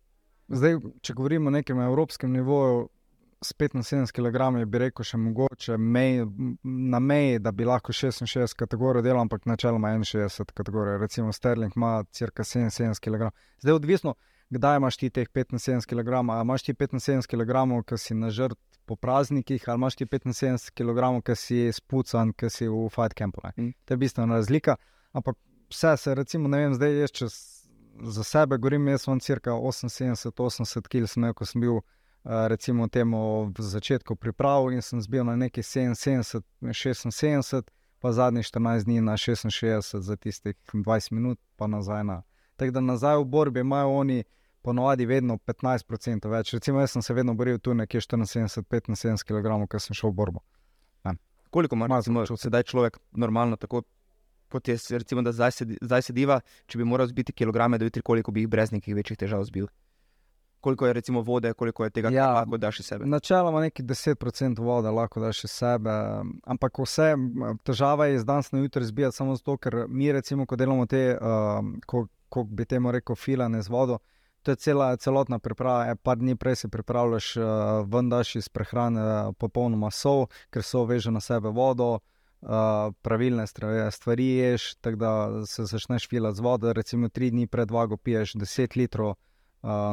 [0.48, 2.88] Zdaj, če govorimo o nekem evropskem nivoju,
[3.44, 6.24] s 75 kg bi rekel, še mogoče mej,
[6.64, 10.98] na meji, da bi lahko 66 kategorij delal, ampak načeloma 61 kategorij.
[10.98, 13.28] Recimo Sterling ima cirka 77 kg.
[13.60, 14.14] Zdaj, odvisno,
[14.50, 16.08] kdaj imaš ti teh 75 kg.
[16.24, 20.70] Ali imaš ti 75 kg, ki si na žrt po praznikih, ali imaš ti 75
[20.76, 23.40] kg, ki si spucan, ki si v fight campu.
[23.56, 23.72] Mm.
[23.84, 24.76] To je bistvena razlika.
[25.12, 25.36] Ampak
[25.70, 27.68] vse se, recimo, ne vem, zdaj jaz če s-
[28.12, 31.82] za sebe govorim, jaz sem cirka 78-80 kg, sem ko sem bil eh,
[32.24, 37.62] recimo temu v začetku priprav in sem zbil na neki 77-76,
[38.00, 42.22] pa zadnjih 14 dni na 66 za tistih 20 minut, pa nazaj na.
[42.56, 44.24] Tako da nazaj v borbi imajo oni
[44.62, 46.54] ponovadi vedno 15% več.
[46.54, 50.40] Recimo jaz sem se vedno boril tu nekje 74-75 kg, ker sem šel v borbo.
[51.54, 53.82] Koliko ima recimo, sedaj človek normalno, tako
[54.48, 58.02] kot je, recimo, da zdaj, sedi, zdaj sediva, če bi moral zbiti kilograme, da jutri
[58.02, 59.66] koliko bi jih brez nekih večjih težav zbil.
[60.64, 62.24] Koliko je recimo vode, koliko je tega, Ja.
[62.24, 63.06] kar lahko daš iz sebe.
[63.06, 65.90] Načeloma neki 10% vode lahko daš iz sebe,
[66.44, 67.10] ampak vse
[67.62, 71.18] težava je iz danes na jutri zbijati samo zato, ker mi recimo, ko delamo te,
[71.20, 73.98] uh, ko, ko bi temu rekel, filane z vodo.
[74.42, 75.84] To je cela, celotna priprava.
[75.92, 77.44] E, par dni prej si pripravljaš, uh,
[77.88, 81.98] ven daš iz prehrane uh, popolnoma sol, ker so veže na sebe vodo,
[82.40, 85.12] uh, pravilne stvari, stvari ješ, tako da
[85.46, 86.72] se začneš filati z vodo.
[86.72, 89.20] Recimo tri dni pred vago piješ 10 litrov uh,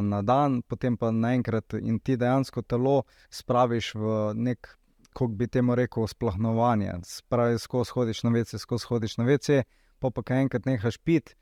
[0.01, 4.77] na dan, potem pa naenkrat in ti dejansko telo spraviš v nek,
[5.11, 6.93] kako bi temu rekel, splahnovanje.
[7.07, 9.63] Spravi, skozi hodiš na vece, skozi hodiš na vece,
[9.99, 11.35] pa pa kaj enkrat nehaš pit.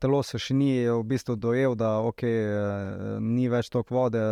[0.00, 4.22] Telo se še ni v bistvu dojel, da okay, ni več toliko vode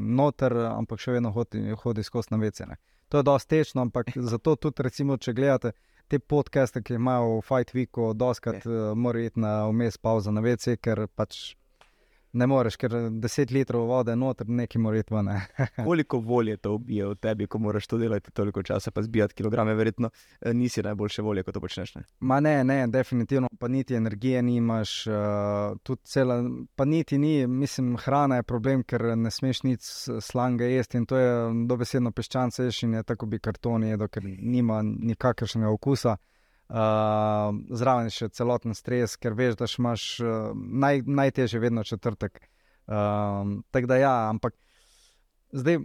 [0.00, 2.64] noter, ampak še vedno hodi, hodi skozi na vece.
[2.64, 2.80] Ne.
[3.12, 5.74] To je dosti težko, ampak zato tudi, recimo, če gledate
[6.10, 10.42] te podcaste, ki imajo v Fight Weeku, doskrat uh, mora iti na vmes pauza na
[10.42, 11.54] vece, ker pač
[12.32, 15.24] ne moreš, ker 10 litrov vode noter, neki mora iti ven.
[15.24, 15.40] ne.
[15.88, 19.74] Koliko volje to ubije v tebi, ko moraš to delati toliko časa, pa zbijati kilograme,
[19.74, 21.94] verjetno eh, nisi najboljše volje, ko to počneš.
[21.94, 22.02] Ne?
[22.20, 25.14] Ma ne, ne, definitivno, pa niti energije nimaš, uh,
[25.82, 26.42] tudi cela,
[26.76, 29.80] pa niti ni, mislim, hrana je problem, ker ne smeš nič
[30.20, 31.30] slanga jesti in to je
[31.66, 36.10] dobesedno peščance ješ in je tako bi karton jedel, ker nima nikakršnega okusa.
[36.10, 36.26] Uh,
[36.70, 42.40] zraven je še celoten stres, ker veš, da imaš uh, naj, najtežje vedno četrtek.
[42.86, 44.54] Uh, tako da ja, ampak
[45.52, 45.82] zdaj.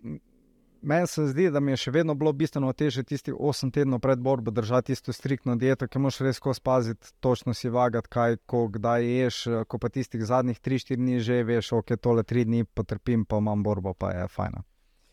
[0.86, 4.19] Meni se zdi, da mi je še vedno bilo bistveno težje tistih 8 tednov pred
[4.21, 8.67] borbo držati isto striktno dieto, ki moraš res skozi paziti, točno si vagati, kaj, ko,
[8.69, 12.67] kdaj ješ, eh, ko pa tistih zadnjih 3-4 dni že veš, ok, tole 3 dni
[12.69, 14.62] potrpim, pa imam borbo, pa je fajn.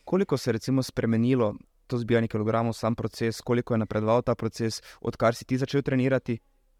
[0.05, 1.55] Koliko se je recimo spremenilo
[1.93, 6.39] to zbijanje kilogramov, sam proces, koliko je napredoval ta proces, odkar si ti začel trenirati,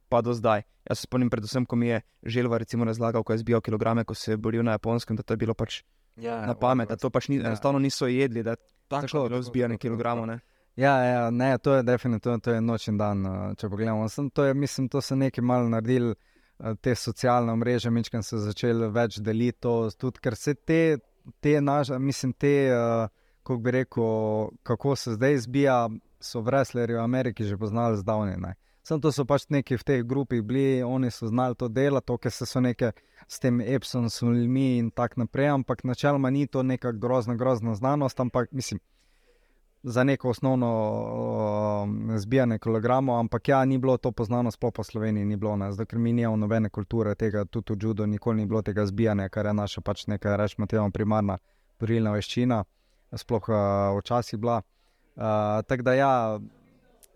[0.09, 0.65] pa do zdaj.
[0.89, 4.15] Jaz se spomnim, predvsem, ko mi je Želva recimo razlagal, ko je zbijal kilograme, ko
[4.15, 5.83] se je boril na japonskem, da to je bilo pač
[6.17, 7.47] Ja, na pamet, da to pač ni, Ja.
[7.47, 10.27] enostavno niso jedli, da Tako, tako je bilo tako, zbijanje kilogramov.
[10.27, 10.41] Ne?
[10.77, 14.09] Ja, ja, ne, to je definitivno to je noč in dan, eh, če pogledamo.
[14.09, 16.15] Sem, to je, mislim, to so neki malo naredili,
[16.61, 20.99] eh, te socialne mreže, Mičken so začeli več deliti, to, tudi ker se te,
[21.41, 23.09] te naše, mislim, te, uh,
[23.43, 24.05] kako bi rekel,
[24.63, 25.89] kako se zdaj zbija,
[26.21, 28.37] so v wrestlerju v Ameriki že poznali zdavni.
[28.39, 28.55] Ne.
[28.83, 32.19] Sam to so pač neki v teh grupih bili, oni so znali to delati, to,
[32.19, 32.93] ker so neke
[33.29, 35.49] s tem Epsom, s ljudmi in tako naprej.
[35.49, 38.81] Ampak načeloma ni to neka grozna, grozna znanost, ampak mislim.
[39.83, 40.69] Za neko osnovno
[41.83, 45.87] uh, zbijanje kilogramov, ampak ja, ni bilo to poznano, sploh po Sloveniji ni bilo, zdaj,
[45.87, 49.47] ker mi nimamo nobene kulture tega, tudi v judo, nikoli ni bilo tega zbijanja, kar
[49.47, 51.39] je naša pač neka, rečemo, primarna
[51.81, 52.63] borilna veščina,
[53.17, 54.63] sploh uh, včasih bila.
[55.17, 55.23] Uh,
[55.69, 56.41] tako da ja,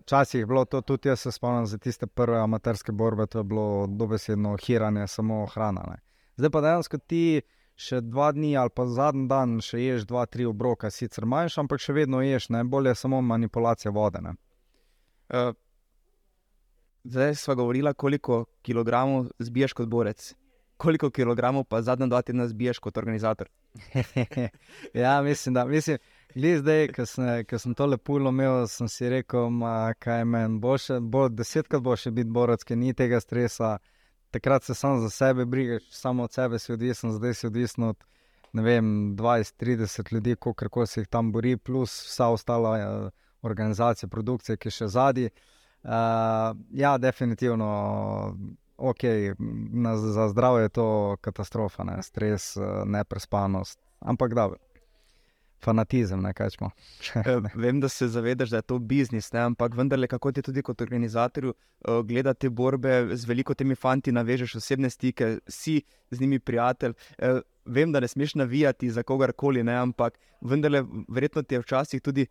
[0.00, 3.44] včasih je bilo to, tudi jaz se spomnim za tiste prve amaterske borbe, to je
[3.44, 5.82] bilo dobesedno hiranje, samo hrana.
[5.90, 5.96] Ne.
[6.36, 7.42] Zdaj pa dejansko ti
[7.76, 11.80] še dva dni ali pa zadnji dan še ješ dva, tri obroka, sicer manjša, ampak
[11.80, 14.22] še vedno ješ, najbolje je samo manipulacija vode.
[14.22, 15.52] Uh,
[17.04, 20.34] zdaj smo govorili, koliko kilogramov zbiješ kot borec.
[20.76, 23.48] Koliko kilogramov pa zadnja dva tedna zbiješ kot organizator?
[25.02, 25.64] ja, mislim, da.
[25.64, 25.98] Mislim,
[26.36, 26.88] Le zdaj,
[27.48, 29.46] ko sem to lepo imel, sem si rekel,
[29.98, 33.78] kaj meni bo še, bo desetkrat bo še biti borec, ker ni tega stresa.
[34.34, 38.04] Takrat se samo za sebe brigaš, samo od sebe si odvisen, zdaj si odvisen od
[38.52, 43.10] vem, 20-30 ljudi, koliko se jih tam bori, plus vsa ostala uh,
[43.42, 45.30] organizacija, produkcija, ki je še zadnji.
[45.86, 47.70] Uh, ja, definitivno.
[48.76, 49.34] Okay,
[49.72, 52.02] na, za zdravje je to katastrofa, ne?
[52.02, 53.78] stres, neprespanost.
[54.00, 54.50] Ampak da,
[55.64, 56.70] fanatizem, ne kaj smo.
[57.16, 59.40] Eh, vem, da se zavedaš, da je to biznis, ne?
[59.40, 64.56] ampak vendarle, kako ti tudi kot organizatorju uh, gledate borbe z veliko temi fanti, navežeš
[64.60, 66.92] osebne stike, si z njimi prijatelj.
[67.64, 69.74] Vem, da ne smeš navijati za kogarkoli, ne?
[69.74, 72.26] ampak vendarle, verjetno ti je včasih tudi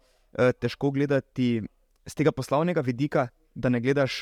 [0.60, 1.62] težko gledati
[2.05, 4.21] z tega poslovnega vidika, da ne gledaš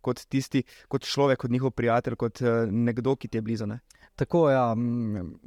[0.00, 3.68] kot tisti, kot človek, kot njihov prijatelj, kot uh, nekdo, ki ti je blizu.
[3.70, 3.80] Ne?
[4.20, 4.64] Tako ja,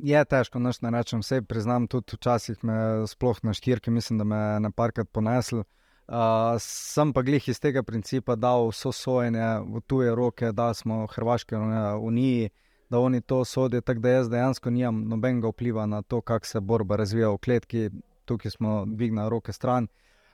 [0.01, 1.21] je težko, noč ne rečem.
[1.21, 5.63] Vse priznam, tudi včasih me sploh na štirki, mislim, da me na parkrat ponesel.
[6.03, 11.03] Uh, sem pa glih iz tega principa dal vso sojenje v tuje roke, da smo
[11.05, 11.55] v Hrvaški
[12.01, 12.49] uniji,
[12.89, 16.59] da oni to sodijo, tako da jaz dejansko nimam nobenega vpliva na to, kako se
[16.59, 17.89] borba razvija v kletki,
[18.25, 19.87] tukaj smo dvignili roke stran.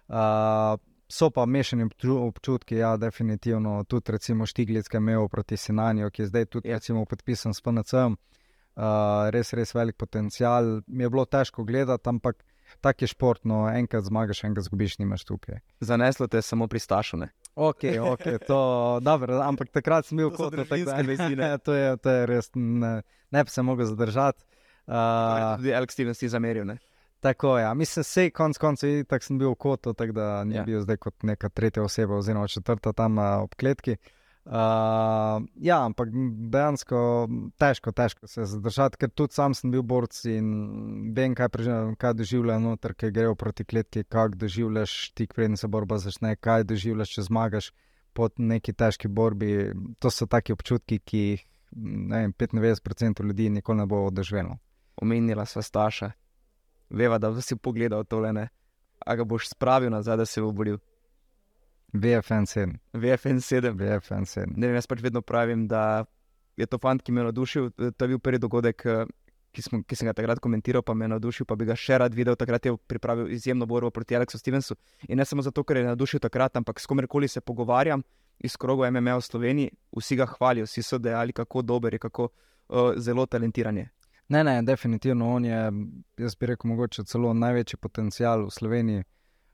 [0.08, 0.80] Uh,
[1.10, 3.84] so pa mešani občutki, ja, definitivno.
[3.84, 7.62] Tudi, recimo, Štiglic, ki je imel proti Sinanju, ki je zdaj tudi, recimo, podpisan s
[7.62, 8.18] PNC-om,
[8.76, 10.80] uh, res, res velik potencial.
[10.88, 12.46] Mi je bilo težko gledati, ampak
[12.82, 15.60] tako je športno, enkrat zmagaš, enkrat zgubiš, nimaš tukaj.
[15.80, 17.32] Zaneslo te samo pri Stašune.
[17.56, 18.60] Ok, ok, to
[18.96, 21.50] je dobro, ampak takrat sem bil kot nek resnični.
[21.66, 24.46] To je res, ne, ne bi se mogel zadržati.
[24.90, 26.66] Uh, tudi Elk Stevens si zameril.
[26.66, 26.80] Ne?
[27.20, 27.64] Tako je.
[27.64, 27.74] Ja.
[27.74, 30.64] Mislim, da je konec koncev tako sem bil v kotu, tako da ni ja.
[30.64, 33.98] bil zdaj kot neka tretja oseba, oziroma četrta tam uh, ob kletki.
[34.46, 34.56] Uh,
[35.62, 36.10] ja, ampak
[36.50, 37.28] dejansko
[37.60, 40.48] težko, težko se zadržati, ker tudi sam sem bil borc in
[41.14, 41.52] vem, kaj,
[42.00, 46.66] kaj doživljaš noter, ki grejo proti kletki, kaj doživljaš tik preden se borba začne, kaj
[46.72, 47.70] doživljaš, če zmagaš
[48.18, 49.70] pod neki težki borbi.
[50.00, 54.58] To so taki občutki, ki jih 95% ljudi nikoli ne bo doživelo.
[54.98, 56.12] Omenila sva Staša,
[56.90, 58.50] veva, da si pogledal tole, ne?
[59.06, 60.78] a ga boš spravil nazaj, da se bo boril.
[61.94, 62.76] VFN 7.
[62.94, 63.74] VFN 7.
[63.74, 64.58] VFN 7.
[64.58, 66.06] Ne vem, jaz pač vedno pravim, da
[66.60, 67.70] je to fant, ki me je navdušil.
[67.80, 68.86] To je bil prvi dogodek,
[69.56, 71.98] ki, smo, ki sem ga takrat komentiral, pa me je navdušil, pa bi ga še
[72.04, 72.38] rad videl.
[72.38, 74.78] Takrat je pripravil izjemno borbo proti Aleksu Stevensu.
[75.08, 78.06] In ne samo zato, ker je navdušil takrat, ampak s komerkoli se pogovarjam
[78.40, 82.30] iz kroga MMA v Sloveniji, vsi ga hvalijo, vsi so dejali, kako dober je, kako
[82.30, 83.90] uh, zelo talentiran je.
[84.30, 85.72] Ne, ne, definitivno on je,
[86.18, 89.04] jaz bi rekel, mogoče celo največji potencial v Sloveniji.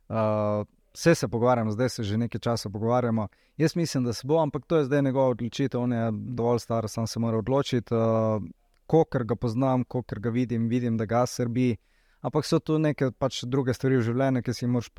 [0.09, 3.27] Uh, vse se pogovarjamo, zdaj se že nekaj časa pogovarjamo.
[3.57, 5.81] Jaz mislim, da se bo, ampak to je zdaj njegova odločitev.
[5.81, 7.93] On je dovolj star, sam se mora odločiti.
[7.93, 8.43] Uh,
[8.85, 11.77] Koker ga poznam, koker ga vidim, vidim, da ga srbi.
[12.21, 14.89] Ampak so tu neke pač druge stvari v življenju, ki si jih moraš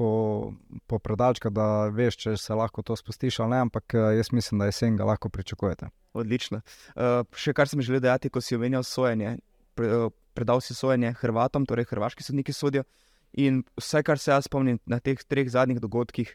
[0.86, 3.60] popredalčkati, po da veš, če se lahko to spustiš ali ne.
[3.66, 5.90] Ampak jaz mislim, da jesen ga lahko pričakujete.
[6.14, 6.62] Odlično.
[6.94, 9.36] Uh, še kar sem želel dejati, ko si omenjal sojenje.
[9.80, 12.84] Eh, predal si sojenje Hrvatom, torej hrvaški sodniki sodijo.
[13.32, 16.34] In vse, kar se jaz spomnim na teh treh zadnjih dogodkih,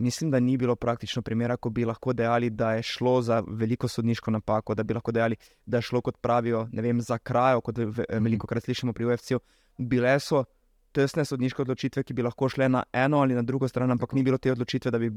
[0.00, 3.88] mislim, da ni bilo praktično primera, ko bi lahko dejali, da je šlo za veliko
[3.88, 7.78] sodniško napako, da bi lahko dejali, da je šlo, kot pravijo, vem, za krajo, kot
[7.78, 8.24] mhm.
[8.24, 9.40] veliko krat slišimo pri UFC-u.
[9.78, 10.44] Bile so
[10.92, 14.22] tesne sodniške odločitve, ki bi lahko šle na eno ali na drugo stran, ampak ni
[14.22, 15.12] bilo te odločitve, da bi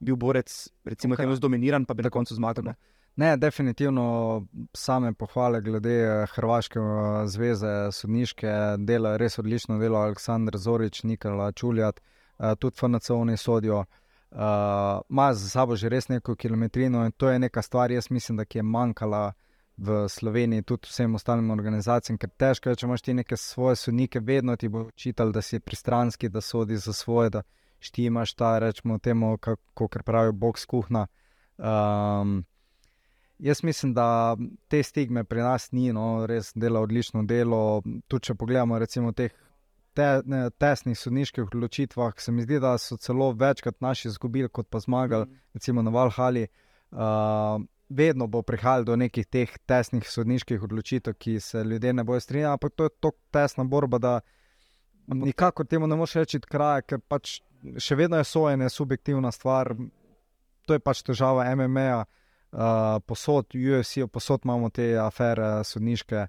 [0.00, 1.34] bil borec, recimo, okay.
[1.36, 2.72] zdominiran, pa bi na koncu zmagal.
[3.16, 10.56] Ne, definitivno same pohvale glede eh, Hrvaške eh, zveze sodniške, dela res odlično delo Aleksandr
[10.58, 13.84] Zorič, Nikola Čuljat, eh, tudi FNC oni sodijo.
[15.10, 18.44] Ima za sabo že res neko kilometrino in to je neka stvar, jaz mislim, da
[18.54, 19.32] je manjkala
[19.76, 24.20] v Sloveniji, tudi vsem ostalim organizacijam, ker težko je, če imaš ti neke svoje sodnike,
[24.20, 27.42] vedno ti bo čital, da si pristranski, da sodi za svoje, da
[27.80, 31.06] štimaš ta, rečemo temu, kako pravijo, boks kuhna.
[31.58, 32.44] Um,
[33.42, 34.36] jaz mislim, da
[34.68, 37.82] te stigme pri nas ni, no, res dela odlično delo.
[38.08, 39.32] Tudi če pogledamo, recimo, teh
[39.96, 44.68] te, ne, tesnih sodniških odločitvah, se mi zdi, da so celo večkrat naši izgubili, kot
[44.70, 45.40] pa zmagali, mm.
[45.54, 46.46] recimo na Valhali.
[46.90, 52.20] Uh, vedno bo prihajalo do nekih teh tesnih sodniških odločitev, ki se ljudje ne bojo
[52.20, 54.20] strinjali, ampak to je tako tesna borba, da
[55.06, 57.40] nikakor temu ne moreš reči kraj, ker pač
[57.78, 59.74] še vedno je sojenje subjektivna stvar.
[60.66, 62.04] To je pač težava MMA-ja,
[62.52, 66.26] uh, posod, UFC, posod imamo te afere sodniške.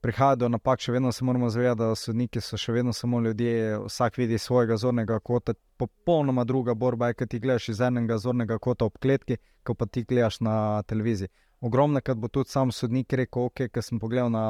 [0.00, 3.82] Prihaja do napak, še vedno se moramo zavedati, da sodniki so še vedno samo ljudje,
[3.84, 5.54] vsak vidi svojega zornega kota.
[5.76, 9.86] Popolnoma druga borba je, ki ti gledaš iz enega zornega kota ob kletki, kot pa
[9.86, 10.54] ti gledaš na
[10.88, 11.28] televiziji.
[11.60, 14.44] Ogromno krat bo tudi sam sodnik rekel: Ok, ker sem pogledal na,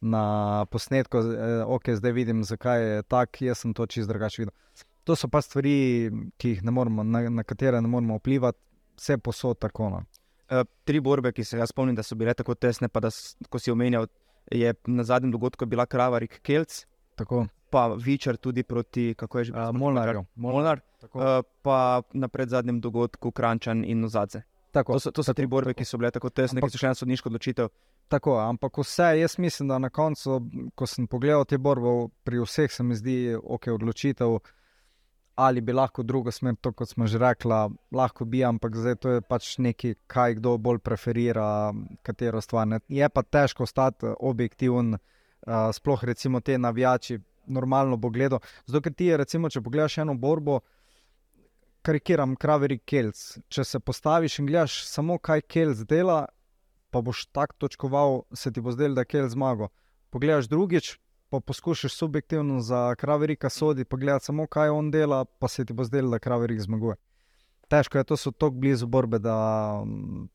[0.00, 4.54] na posnetku, eh, ok, zdaj vidim, zakaj je tako, jaz sem to čist drugače videl.
[5.04, 6.10] To so pa stvari,
[6.62, 8.58] moramo, na, na katere ne moremo vplivati,
[8.96, 9.90] vse posod tako.
[9.90, 10.02] No.
[10.48, 13.10] Uh, tri borbe, ki se jaz spomnim, da so bile tako tesne, pa da,
[13.52, 14.06] ko si omenjal
[14.50, 17.46] je na zadnjem dogodku bila krava Rik Kelc, tako.
[17.70, 20.24] pa Vičer tudi proti, kako je že bilo, uh, Molnarju.
[20.34, 21.20] Molnar, uh,
[21.62, 24.42] pa na predzadnjem dogodku Krančan in Nozadze.
[24.72, 25.78] Tako, to so, to so tako, tri borbe, tako.
[25.78, 27.68] ki so bile tako tesne, ampak, ki so še ena sodniška odločitev.
[28.08, 30.40] Tako, ampak vse, jaz mislim, da na koncu,
[30.74, 34.38] ko sem pogledal te borbe, pri vseh se mi zdi, ok, odločitev
[35.38, 37.54] ali bi lahko drugo smer, to kot smo že rekli,
[37.94, 41.70] lahko bi, ampak zdaj to je pač nekaj, kaj kdo bolj preferira,
[42.02, 42.66] katero stvar.
[42.66, 42.80] Ne.
[42.90, 48.42] Je pa težko ostati objektiven, uh, sploh recimo te navijači, normalno bo gledal.
[48.66, 50.58] Zato, ker ti je, recimo, če pogledaš eno borbo.
[51.86, 53.22] Karikiram, kraveri Kelc.
[53.48, 56.24] Če se postaviš in gledaš samo, kaj Kelc dela,
[56.90, 59.70] pa boš tako točkoval, se ti bo zdelo, da je Kelc zmagal.
[60.10, 60.96] Pogledaš drugič,
[61.30, 65.72] pa poskušaš subjektivno za kraverika sodi, pa gledati samo, kaj on dela, pa se ti
[65.72, 66.96] bo zdelo, da kraverik zmaguje.
[67.68, 69.36] Težko je, to so tako blizu borbe, da
[69.84, 70.28] mm,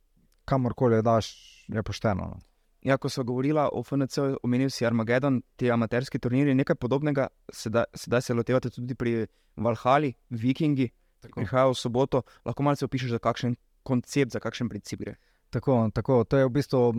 [0.45, 1.33] kamorkoli daš,
[1.67, 2.21] je pošteno.
[2.21, 2.39] No.
[2.83, 7.85] Ja, ko so govorili o FNC, omenil si Armagedon, ti amaterski turniri, nekaj podobnega, sedaj,
[7.95, 10.89] sedaj se lotevate tudi pri Valhali, Vikingi,
[11.23, 12.21] ki prihajajo v soboto.
[12.45, 15.15] Lahko malo opišete, za kakšen koncept, za kakšen princip gre.
[15.53, 16.23] Tako, tako.
[16.23, 16.93] To je v bistvu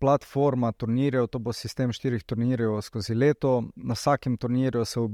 [0.00, 3.64] platforma turnirjev, to bo sistem štirih turnirjev skozi leto.
[3.76, 5.08] Na vsakem turnirju se v,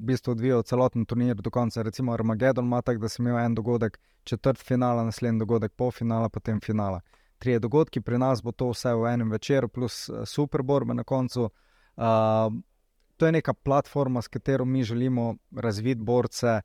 [0.00, 1.82] bistvu odvija celoten turnir do konca.
[1.82, 6.28] Recimo Armagedon ima tako, da se ima en dogodek, četrt finala, naslednji dogodek, pol finala,
[6.28, 7.00] potem finala.
[7.38, 11.04] Trije dogodki, pri nas bo to vse v enem večeru, plus eh, super borbe na
[11.04, 11.50] koncu.
[11.96, 12.54] Uh,
[13.16, 16.60] to je neka platforma, s katero mi želimo razviti borce.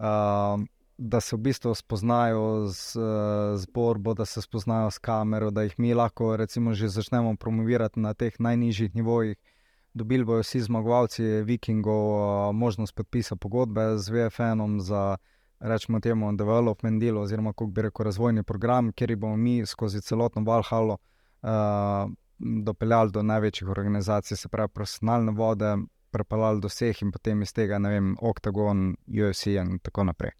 [0.00, 0.64] Uh,
[0.98, 2.98] da se v bistvu spoznajo z,
[3.56, 8.00] z borbo, da se spoznajo s kamero, da jih mi lahko recimo, že začnemo promovirati
[8.00, 9.36] na teh najnižjih nivojih.
[9.94, 15.16] Dobili bodo vsi zmagovalci Vikingov možnost podpisa pogodbe z VFN-om za,
[15.60, 20.42] rečemo temu, development deal oziroma, kako bi rekel, razvojni program, kjer bomo mi skozi celotno
[20.42, 20.96] Valhalo
[21.42, 21.48] uh,
[22.38, 25.76] dopeljali do največjih organizacij, se pravi profesionalne vode,
[26.10, 30.32] prepeljali do vseh in potem iz tega, ne vem, Octagon, UFC in tako naprej.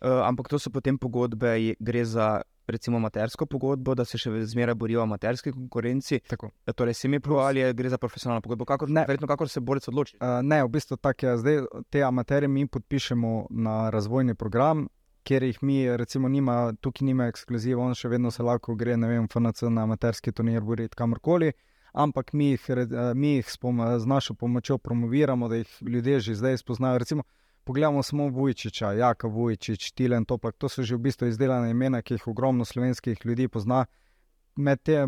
[0.00, 4.76] Uh, ampak to so potem pogodbe, gre za recimo amatersko pogodbo, da se še zmeraj
[4.78, 6.20] borijo v amaterski konkurenci.
[6.28, 6.50] Tako.
[6.66, 9.60] Eh, torej, se mi pravi, ali gre za profesionalno pogodbo, kakor, ne, verjetno, kako se
[9.60, 10.18] borec odloči.
[10.20, 11.36] Uh, ne, v bistvu tako je.
[11.42, 11.58] Zdaj
[11.90, 14.86] te amaterje mi podpišemo na razvojni program.
[15.28, 19.10] Ker jih mi, recimo, nima, tukaj nima ekskluziva, on še vedno se lahko gre, ne
[19.10, 21.50] vem, FNC na amaterski turnir, boriti kamorkoli,
[21.92, 22.70] ampak mi jih,
[23.14, 27.02] mi jih s, pom z našo pomočjo promoviramo, da jih ljudje že zdaj spoznajo.
[27.02, 27.26] Recimo,
[27.68, 30.56] Poglejmo samo Vujčiča, Jaka Vujčič, Tilen Toplak.
[30.56, 33.82] To so že v bistvu izdelane imena, ki jih ogromno slovenskih ljudi pozna.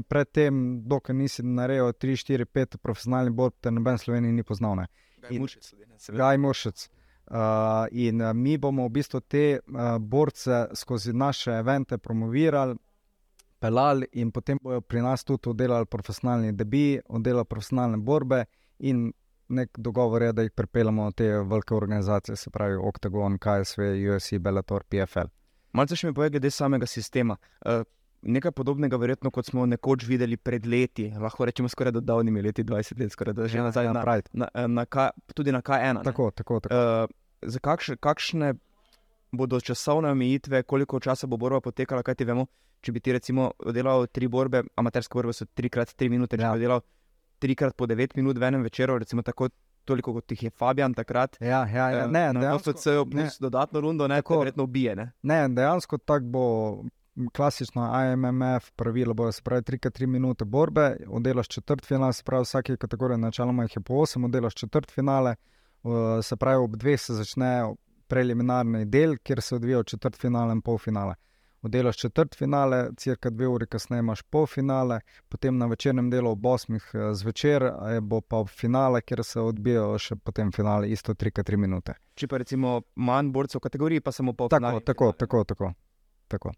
[0.09, 4.85] Predtem, dokler nisi naredil 3, 4, 5 profesionalnih borb, te noben Sloveniji ni poznal.
[6.13, 6.85] Gaj Mušec.
[7.31, 7.39] Uh,
[7.93, 12.77] in uh, mi bomo v bistvu te uh, borce skozi naše evente promovirali,
[13.59, 18.45] pelali, in potem bodo pri nas tudi oddelali profesionalni debi, oddelali profesionalne borbe,
[18.79, 19.13] in
[19.51, 24.39] nek dogovor je, da jih pripeljemo v te velike organizacije, se pravi Octagon, KSV, USC,
[24.39, 25.31] Bellator, PFL.
[25.77, 27.37] Malce še mi pove, glede samega sistema.
[27.67, 27.83] Uh,
[28.23, 32.65] nekaj podobnega, verjetno, kot smo nekoč videli pred leti, lahko rečemo skoraj do davnimi leti,
[32.67, 35.63] 20 let, skoraj da že ja, nazaj ja, na, na, na, na K, tudi na
[35.63, 36.03] K1.
[36.05, 36.75] Tako, tako, tako.
[36.75, 38.55] Uh, za kakšne, kakšne
[39.33, 42.49] bodo časovne omejitve, koliko časa bo borba potekala, kaj ti vemo?
[42.81, 46.55] Če bi ti recimo delal tri borbe, amaterske borbe so trikrat tri minute, če ja.
[46.57, 46.83] bi delal
[47.41, 49.49] trikrat po 9 minut v enem večeru, recimo tako.
[49.89, 51.39] Toliko kot jih je Fabian takrat.
[51.41, 52.07] Ja, ja, ja.
[52.07, 54.95] Ne, na dejansko se je obnesel dodatno rundo, ne, tako verjetno ubije.
[54.97, 56.49] Ne, ne dejansko tako bo.
[57.37, 62.77] Klasično AMF pravilo bo, se pravi, 3-3 minute borbe, oddelaš četrt finale, se pravi, vsake
[62.77, 65.35] kategorije, načeloma jih je po 8, oddelaš četrt finale,
[66.23, 67.51] se pravi, ob dveh se začne
[68.09, 71.15] preliminarni del, kjer se odvijajo četrt finale in pol finale.
[71.63, 76.43] Oddelaš četrt finale, cirka dve uri kasneje imaš pol finale, potem na večernem delu ob
[76.43, 76.77] 8.
[76.77, 77.67] eh, zvečer
[78.03, 81.95] bo pa finale, kjer se odbijajo še potem finale, isto 3-3 minute.
[82.15, 84.81] Če pa recimo manj borcev v kategoriji, pa samo pol Tako, finale.
[84.81, 85.73] tako, tako, tako.
[86.29, 86.55] tako.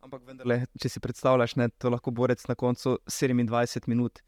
[0.00, 4.18] Ampak vendarle, če si predstavljaš, ne, to lahko borec na koncu 27 minut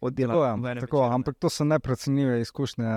[0.00, 0.34] oddela.
[0.34, 2.90] Tako, v je, tako, ampak to so neprecenljive izkušnje,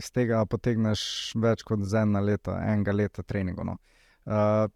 [0.00, 3.64] iz tega potegneš več kot za eno leto, enega leta treninga.
[3.64, 3.78] No.
[4.26, 4.32] Uh,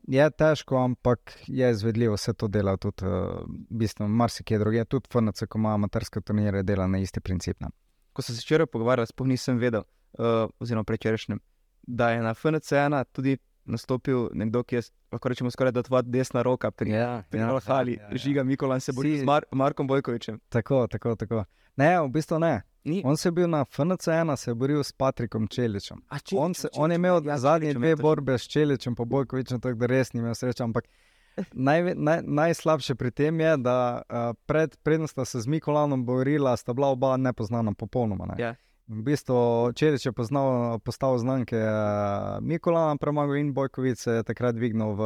[0.06, 5.48] je težko, ampak je izvedljivo, vse to dela tudi, uh, bistveno, marsikje drugje, tudi FNC,
[5.50, 7.60] ko ima amaterske turnire, dela na isti princip.
[7.60, 7.72] Ne.
[8.12, 9.82] Ko sem se včeraj pogovarjal, sploh nisem vedel,
[10.18, 11.40] uh, oziroma prečerajšnjem,
[11.82, 14.82] da je na FNC1 tudi nastopil nekdo, ki je
[15.12, 19.16] lahko rečemo skoraj da tvoja desna roka pri Ja, Pri Valhali, Žiga Mikolan se bori
[19.16, 20.40] Si- z Mar Markom Bojkovičem.
[20.48, 21.44] Tako, tako, tako.
[21.76, 22.62] Ne, v bistvu ne.
[22.84, 23.02] Ni.
[23.04, 26.00] On se je bil na FNC1, se je boril s Patrikom Čeličem.
[26.08, 29.60] A, On, se, on je imel ja, zadnje Čeličem, dve borbe s Čeličem, pa Bojkovičem,
[29.60, 30.62] tako da res ni imel sreče.
[30.62, 30.88] Ampak
[31.52, 36.56] najve, naj, najslabše pri tem je, da uh, pred, predtem sta se z Mikolanom borila,
[36.56, 38.26] sta bila oba nepoznana, popolnoma.
[38.32, 38.42] Ne.
[38.42, 38.54] Ja.
[38.88, 44.56] V bistvu Čelič je poznal, postal znamke uh, Mikolana, premagal in Bojkovič se je takrat
[44.56, 45.02] dvignil v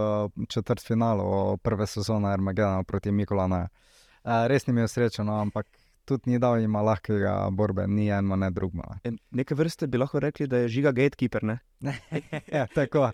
[0.48, 3.66] četrt finalu prve sezone Armagedana proti Mikolanu.
[4.24, 5.66] Uh, res ni imel sreče, no, ampak
[6.05, 8.82] tudi ni dal jima lahkega borbe, ni eno, ne drugo.
[9.05, 9.16] Ne.
[9.30, 11.44] Neke vrste bi lahko rekli, da je Žiga gatekeeper.
[11.44, 11.59] Ne?
[12.57, 13.11] ja, tako.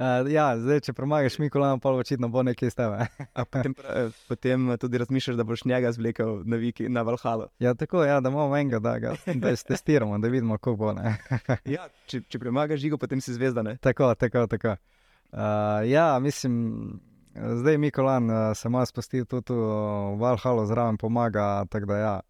[0.00, 3.04] Uh, ja, zdaj, če premagaš Mikolana, pa očitno bo nekaj iz tebe.
[3.52, 7.50] Potem, eh, potem tudi razmišljaš, da boš njega zvlekel na, Viki, na Valhalo.
[7.60, 9.12] ja, tako, ja, da imamo enega, da ga
[9.68, 10.94] testiramo, da vidimo, kako bo.
[11.74, 13.62] Ja, če, če premagaš Žigo, potem si zvezda.
[13.62, 13.76] Ne?
[13.76, 14.78] Tako, tako, tako.
[15.32, 16.96] Uh, ja, mislim,
[17.36, 22.20] zdaj Mikolan uh, se ima spustil tudi v Valhalo, zraven pomaga, tako da ja,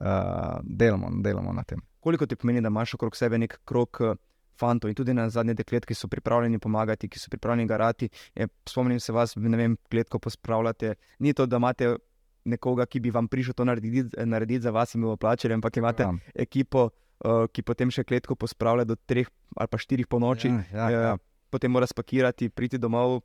[0.00, 1.80] uh, delamo, delamo na tem.
[2.00, 4.14] Koliko ti pomeni, da imaš okrog sebe nek krok eh,
[4.58, 8.08] fantov in tudi na zadnje deklet, ki so pripravljeni pomagati, ki so pripravljeni garati.
[8.34, 10.94] Je, spomnim se vas, ne vem, kletko pospravljate.
[11.18, 11.96] Ni to, da imate
[12.44, 16.02] nekoga, ki bi vam prišel to narediti, narediti za vas in bi plačali, ampak imate
[16.02, 20.48] Ja, ekipo, uh, ki potem še kletko pospravlja do treh ali pa štirih po noči.
[20.72, 21.16] ja, ja, ja.
[21.50, 23.22] Potem mora spakirati, priti domov.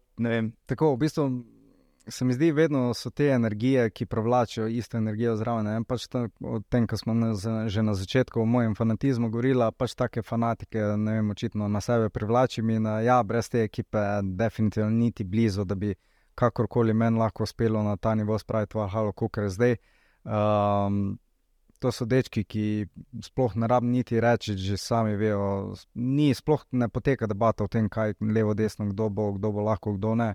[0.65, 1.25] Tako, v bistvu
[2.07, 5.85] se mi zdi, vedno so te energije, ki privlačijo isto energijo zraven.
[5.85, 7.33] Pač ta, o tem, kar smo na,
[7.67, 12.09] že na začetku v mojem fanatizmu govorili, pač take fanatike, ne vem, očitno na sebe
[12.09, 12.69] privlačim.
[12.69, 15.95] In uh, ja, brez te ekipe, definitivno niti blizu, da bi
[16.35, 19.75] kakorkoli meni lahko uspelo na ta nivo spraviti v Halo, je zdaj.
[20.23, 21.19] Um,
[21.79, 22.63] to so dečki, ki
[23.23, 25.75] sploh ne rabim niti reči, že sami vejo.
[25.95, 29.65] Ni, sploh ne poteka debata o tem, kaj je levo, desno, kdo bo, kdo bo
[29.67, 30.33] lahko, kdo ne.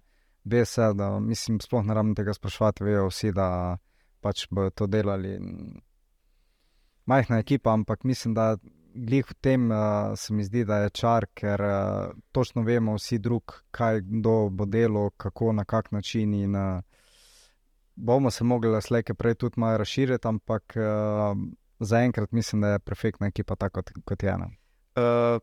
[0.51, 3.76] Ve se, da mislim, sploh ne rabim tega sprašovati, vejo vsi, da
[4.24, 5.34] pač bodo to delali.
[7.09, 8.57] Majhna ekipa, ampak mislim, da
[8.94, 13.18] glih v tem uh, se mi zdi, da je čar, ker uh, točno vemo vsi
[13.18, 16.34] drug, kaj kdo bo delal, kako, na kak način.
[16.34, 16.80] In, uh,
[17.94, 20.74] bomo se mogli slejke prej tudi malo razširiti, ampak
[21.80, 24.51] zaenkrat mislim, da je perfektna ekipa, tako kot je ena.
[24.96, 25.40] Uh,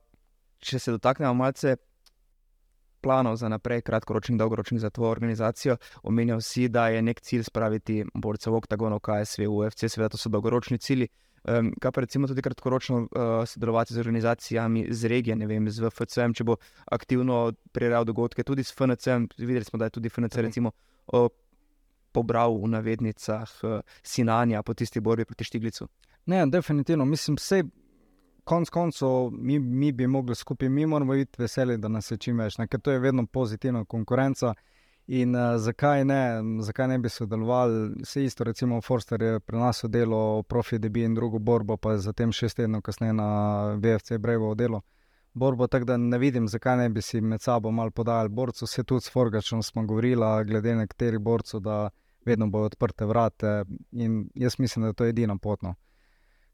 [0.59, 1.75] če se dotaknemo malce
[3.05, 8.01] planov za naprej, kratkoročnih, dolgoročnih za tvojo organizacijo, omenjal si, da je nek cilj spraviti
[8.13, 11.07] borce v oktagon, v KSV, UFC, seveda to so dolgoročni cilji.
[11.45, 13.07] Um, kaj pa recimo tudi kratkoročno uh,
[13.45, 16.55] sodelovati z organizacijami z regije, ne vem, z VFC-jem, če bo
[16.89, 20.71] aktivno prirejal dogodke, tudi s FNC-jem, videli smo, da je tudi FNC recimo
[21.13, 21.27] uh,
[22.11, 25.85] pobral v navednicah uh, sinanja po tisti borbi proti Štiglicu.
[26.33, 27.61] Ne, definitivno, mislim, vse.
[28.45, 32.37] Konec koncev, mi, mi bi mogli skupaj, mi moramo biti veseli, da nas je čim
[32.37, 34.53] več, ker to je vedno pozitivna konkurenca.
[35.07, 36.19] In uh, zakaj, ne,
[36.65, 41.13] zakaj ne bi sodelovali, vse isto, recimo Forster je pri nas delo, profi debi in
[41.17, 43.27] drugo borbo, pa je zatem šest tednov kasneje na
[43.81, 44.81] VFC Brevo delo.
[45.33, 48.69] Borbo, tako da ne vidim, zakaj ne bi si med sabo mal podajali borcev.
[48.69, 51.89] Se tudi s Forgačem smo govorili, glede nekaterih borcev, da
[52.25, 55.75] vedno bojo odprte vrate in jaz mislim, da je to edina potno.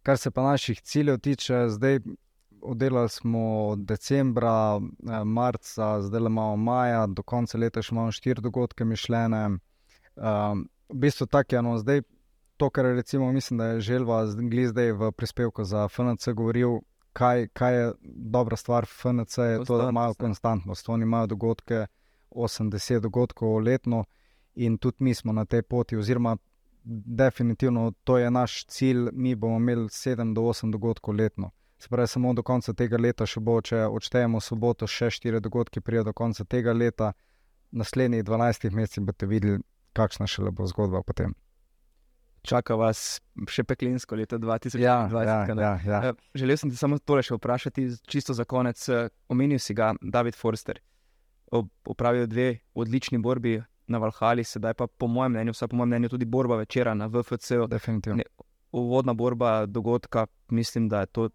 [0.04, 2.00] Kar se pa naših ciljev tiče, zdaj
[2.62, 8.42] oddelali smo decembra, eh, marca, zdaj le imamo maja, do konca leta še imamo štiri
[8.42, 9.46] dogodke mišljene.
[10.16, 12.02] Um, v bistvu tako je, no, zdaj
[12.58, 16.80] to, kar recimo, mislim, da je Želva zdaj, zdaj v prispevku za FNC govoril,
[17.14, 20.90] kaj, kaj je dobra stvar FNC, je to, da imajo konstantnost.
[20.90, 21.86] Oni imajo dogodke,
[22.32, 24.06] 80 dogodkov letno
[24.56, 26.38] in tudi mi smo na tej poti, oziroma
[26.84, 31.52] definitivno to je naš cilj, mi bomo imeli 7 do 8 dogodkov letno.
[31.78, 35.82] Se pravi, samo do konca tega leta še bo, če odštejemo soboto, še 4 dogodke,
[35.82, 37.14] prije do konca tega leta,
[37.72, 39.64] naslednjih 12 mesecih boste videli,
[39.98, 41.34] kakšna še le bo zgodba potem.
[42.46, 44.82] Čaka vas še peklinsko leto 2020.
[44.82, 46.00] Ja, ja, ja, ja.
[46.10, 48.82] Eh, Želel sem te samo tole še vprašati, čisto za konec.
[48.90, 50.82] Eh, Omenil si ga David Forster.
[51.52, 53.60] Opravil dve odlični borbi
[53.92, 57.10] na Valhali, sedaj pa po mojem mnenju, vsaj po mojem mnenju, tudi borba večera na
[57.12, 57.68] VFC-u.
[57.68, 58.24] Definitivno.
[58.72, 61.30] Uvodna borba dogodka, mislim, da je to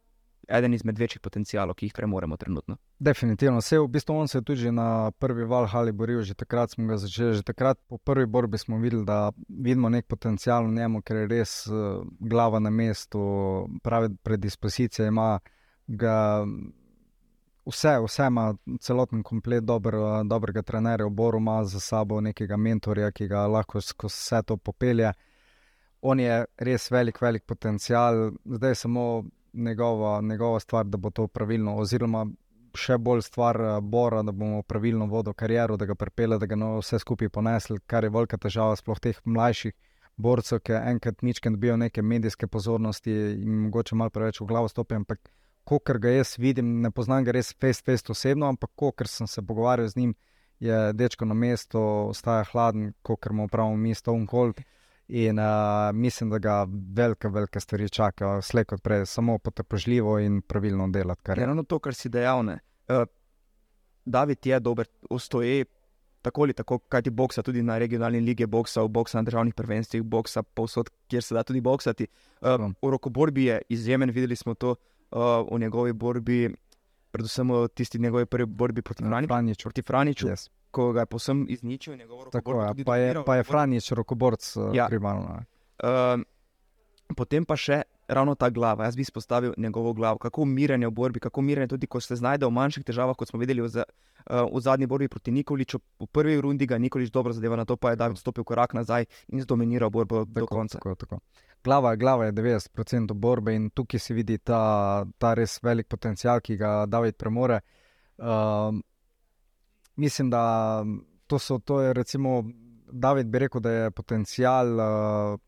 [0.49, 2.77] eden izmed večjih potencijalov, ki jih premoremo trenutno.
[2.99, 3.59] Definitivno.
[3.59, 6.97] Vse v bistvu on se je tudi na prvi Valhali boril, že takrat smo ga
[6.97, 7.35] začeli.
[7.35, 11.27] Že takrat po prvi borbi smo videli, da vidimo nek potencijal v njemu, ker je
[11.27, 13.21] res uh, glava na mestu,
[13.83, 15.39] pravi predispozicije ima.
[15.87, 16.47] Ga,
[17.67, 19.95] vse, vse ima, celoten komplet dober,
[20.25, 24.57] dobrega trenerja, v Boru ima za sabo nekega mentorja, ki ga lahko skozi vse to
[24.57, 25.13] popelje.
[26.03, 31.27] On je res velik, velik potencial, zdaj je samo njegova, njegova stvar, da bo to
[31.27, 32.27] pravilno, oziroma
[32.77, 36.77] še bolj stvar Bora, da bomo pravilno vodili kariero, da ga pripelje, da ga no
[36.79, 39.75] vse skupaj ponesli, kar je velika težava, sploh teh mlajših.
[40.17, 45.03] Borcev, ki enkrat ničkrat dobijo neke medijske pozornosti in mogoče malo preveč v glavo stopijo,
[45.03, 45.29] ampak
[45.67, 49.89] kot ga jaz vidim, ne poznam ga res face-to-face osebno, ampak kot sem se pogovarjal
[49.91, 50.15] z njim,
[50.63, 51.81] je dečko na mestu,
[52.13, 54.63] ostaja hladen, kot mu pravimo, mi Stone Cold.
[55.09, 60.41] In uh, mislim, da ga velike, velike stvari čakajo, slej kot prej, samo potrpežljivo in
[60.43, 61.23] pravilno delati.
[61.23, 62.43] Kar je eno to, kar si dejal.
[62.43, 63.05] Uh,
[64.05, 65.65] David je dober, ustoji
[66.27, 70.03] tako ali tako, kaj ti boksa, tudi na regionalni lige boksa, boksa na državnih prvenstvih,
[70.03, 72.07] boksa povsod, kjer se da tudi boksati.
[72.41, 74.77] Uh, v rokoborbi je izjemen, videli smo to uh,
[75.11, 76.55] v njegovi borbi,
[77.11, 79.63] predvsem v tisti njegovi prvi borbi proti Franiču.
[79.63, 80.29] Proti Franiču.
[80.29, 80.49] Yes.
[80.71, 81.97] Ko ga je posem izničil,
[82.33, 82.85] tako je.
[82.85, 84.87] Pa je, pa je Franič rokoborc, ja.
[84.89, 85.45] primarno.
[85.83, 86.21] Uh,
[87.15, 88.85] potem pa še ravno ta glava.
[88.85, 92.47] Jaz bi izpostavil njegovo glavo, kako umiranje v borbi, kako umiranje tudi, ko se znajde
[92.47, 95.79] v manjših težavah, kot smo videli v, uh, v zadnji borbi proti Nikoliču.
[96.01, 99.07] V prvi rundi ga Nikolič dobro zadeva, na to pa je David stopil korak nazaj
[99.29, 100.79] in zdominiral borbo tako, do konca.
[100.79, 101.21] Tako, tako.
[101.65, 106.57] Glava, glava je 90% borbe in tukaj se vidi ta, ta res velik potencial, ki
[106.57, 107.61] ga David premore.
[108.19, 108.75] Uh,
[109.97, 110.85] mislim, da
[111.27, 112.45] to, so, to je recimo.
[112.87, 115.39] David bi rekel, da je potencial uh,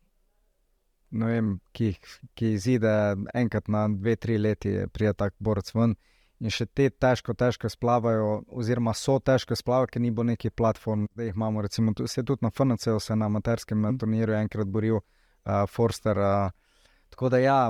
[1.11, 1.93] vem, ki,
[2.37, 2.91] ki izide
[3.33, 5.95] enkrat na dve, tri leti, prije tak borec ven.
[6.39, 11.09] In še te težko, težko splavajo, oziroma so težko splavajo, ker ni bo neki platform,
[11.15, 11.65] da jih imamo.
[11.65, 13.97] Recimo, se tudi na FNC-u se na amaterskem mm.
[13.99, 16.17] turnirju enkrat boril uh, Forster.
[16.17, 17.61] Uh, tako da ja.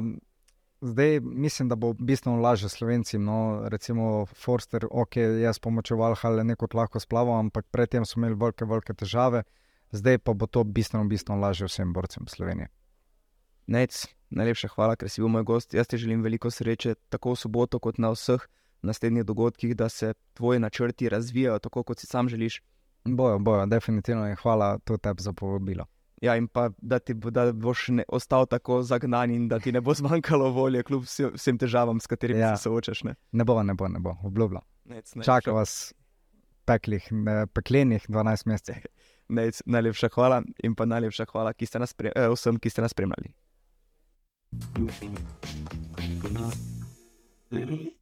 [0.81, 3.23] Zdaj mislim, da bo bistveno lažje slovencem.
[3.25, 8.65] No, recimo, Forster, ok, jaz pomočeval, ali neko lahko splavam, ampak predtem smo imeli velike,
[8.65, 9.43] velike težave,
[9.91, 12.69] zdaj pa bo to bistveno, bistveno lažje vsem borcem Slovenije.
[13.69, 15.73] Nec, najlepša hvala, ker si bil moj gost.
[15.77, 18.47] Jaz ti želim veliko sreče, tako v soboto, kot na vseh
[18.81, 22.61] naslednjih dogodkih, da se tvoji načrti razvijajo tako, kot si sam želiš.
[23.05, 25.85] Bojo, bojo, definitivno in hvala tudi tebi za povabilo.
[26.21, 29.71] Ja, in pa da ti bo, da boš ne, ostal tako zagnan in da ti
[29.71, 31.05] ne bo zmanjkalo volje, kljub
[31.35, 32.55] vsem težavam, s katerimi ja.
[32.57, 33.03] se soočaš.
[33.03, 33.15] Ne?
[33.31, 34.65] ne bo, ne bo, ne bo, obljubljam.
[35.23, 35.93] Čaka vas
[36.65, 38.89] peklih, ne, peklenih 12 mesecev.
[39.75, 41.67] Najlepša hvala in pa najlepša hvala ki
[41.97, 43.29] pre, eh, vsem, ki ste nas spremljali.
[47.51, 47.98] 嗯。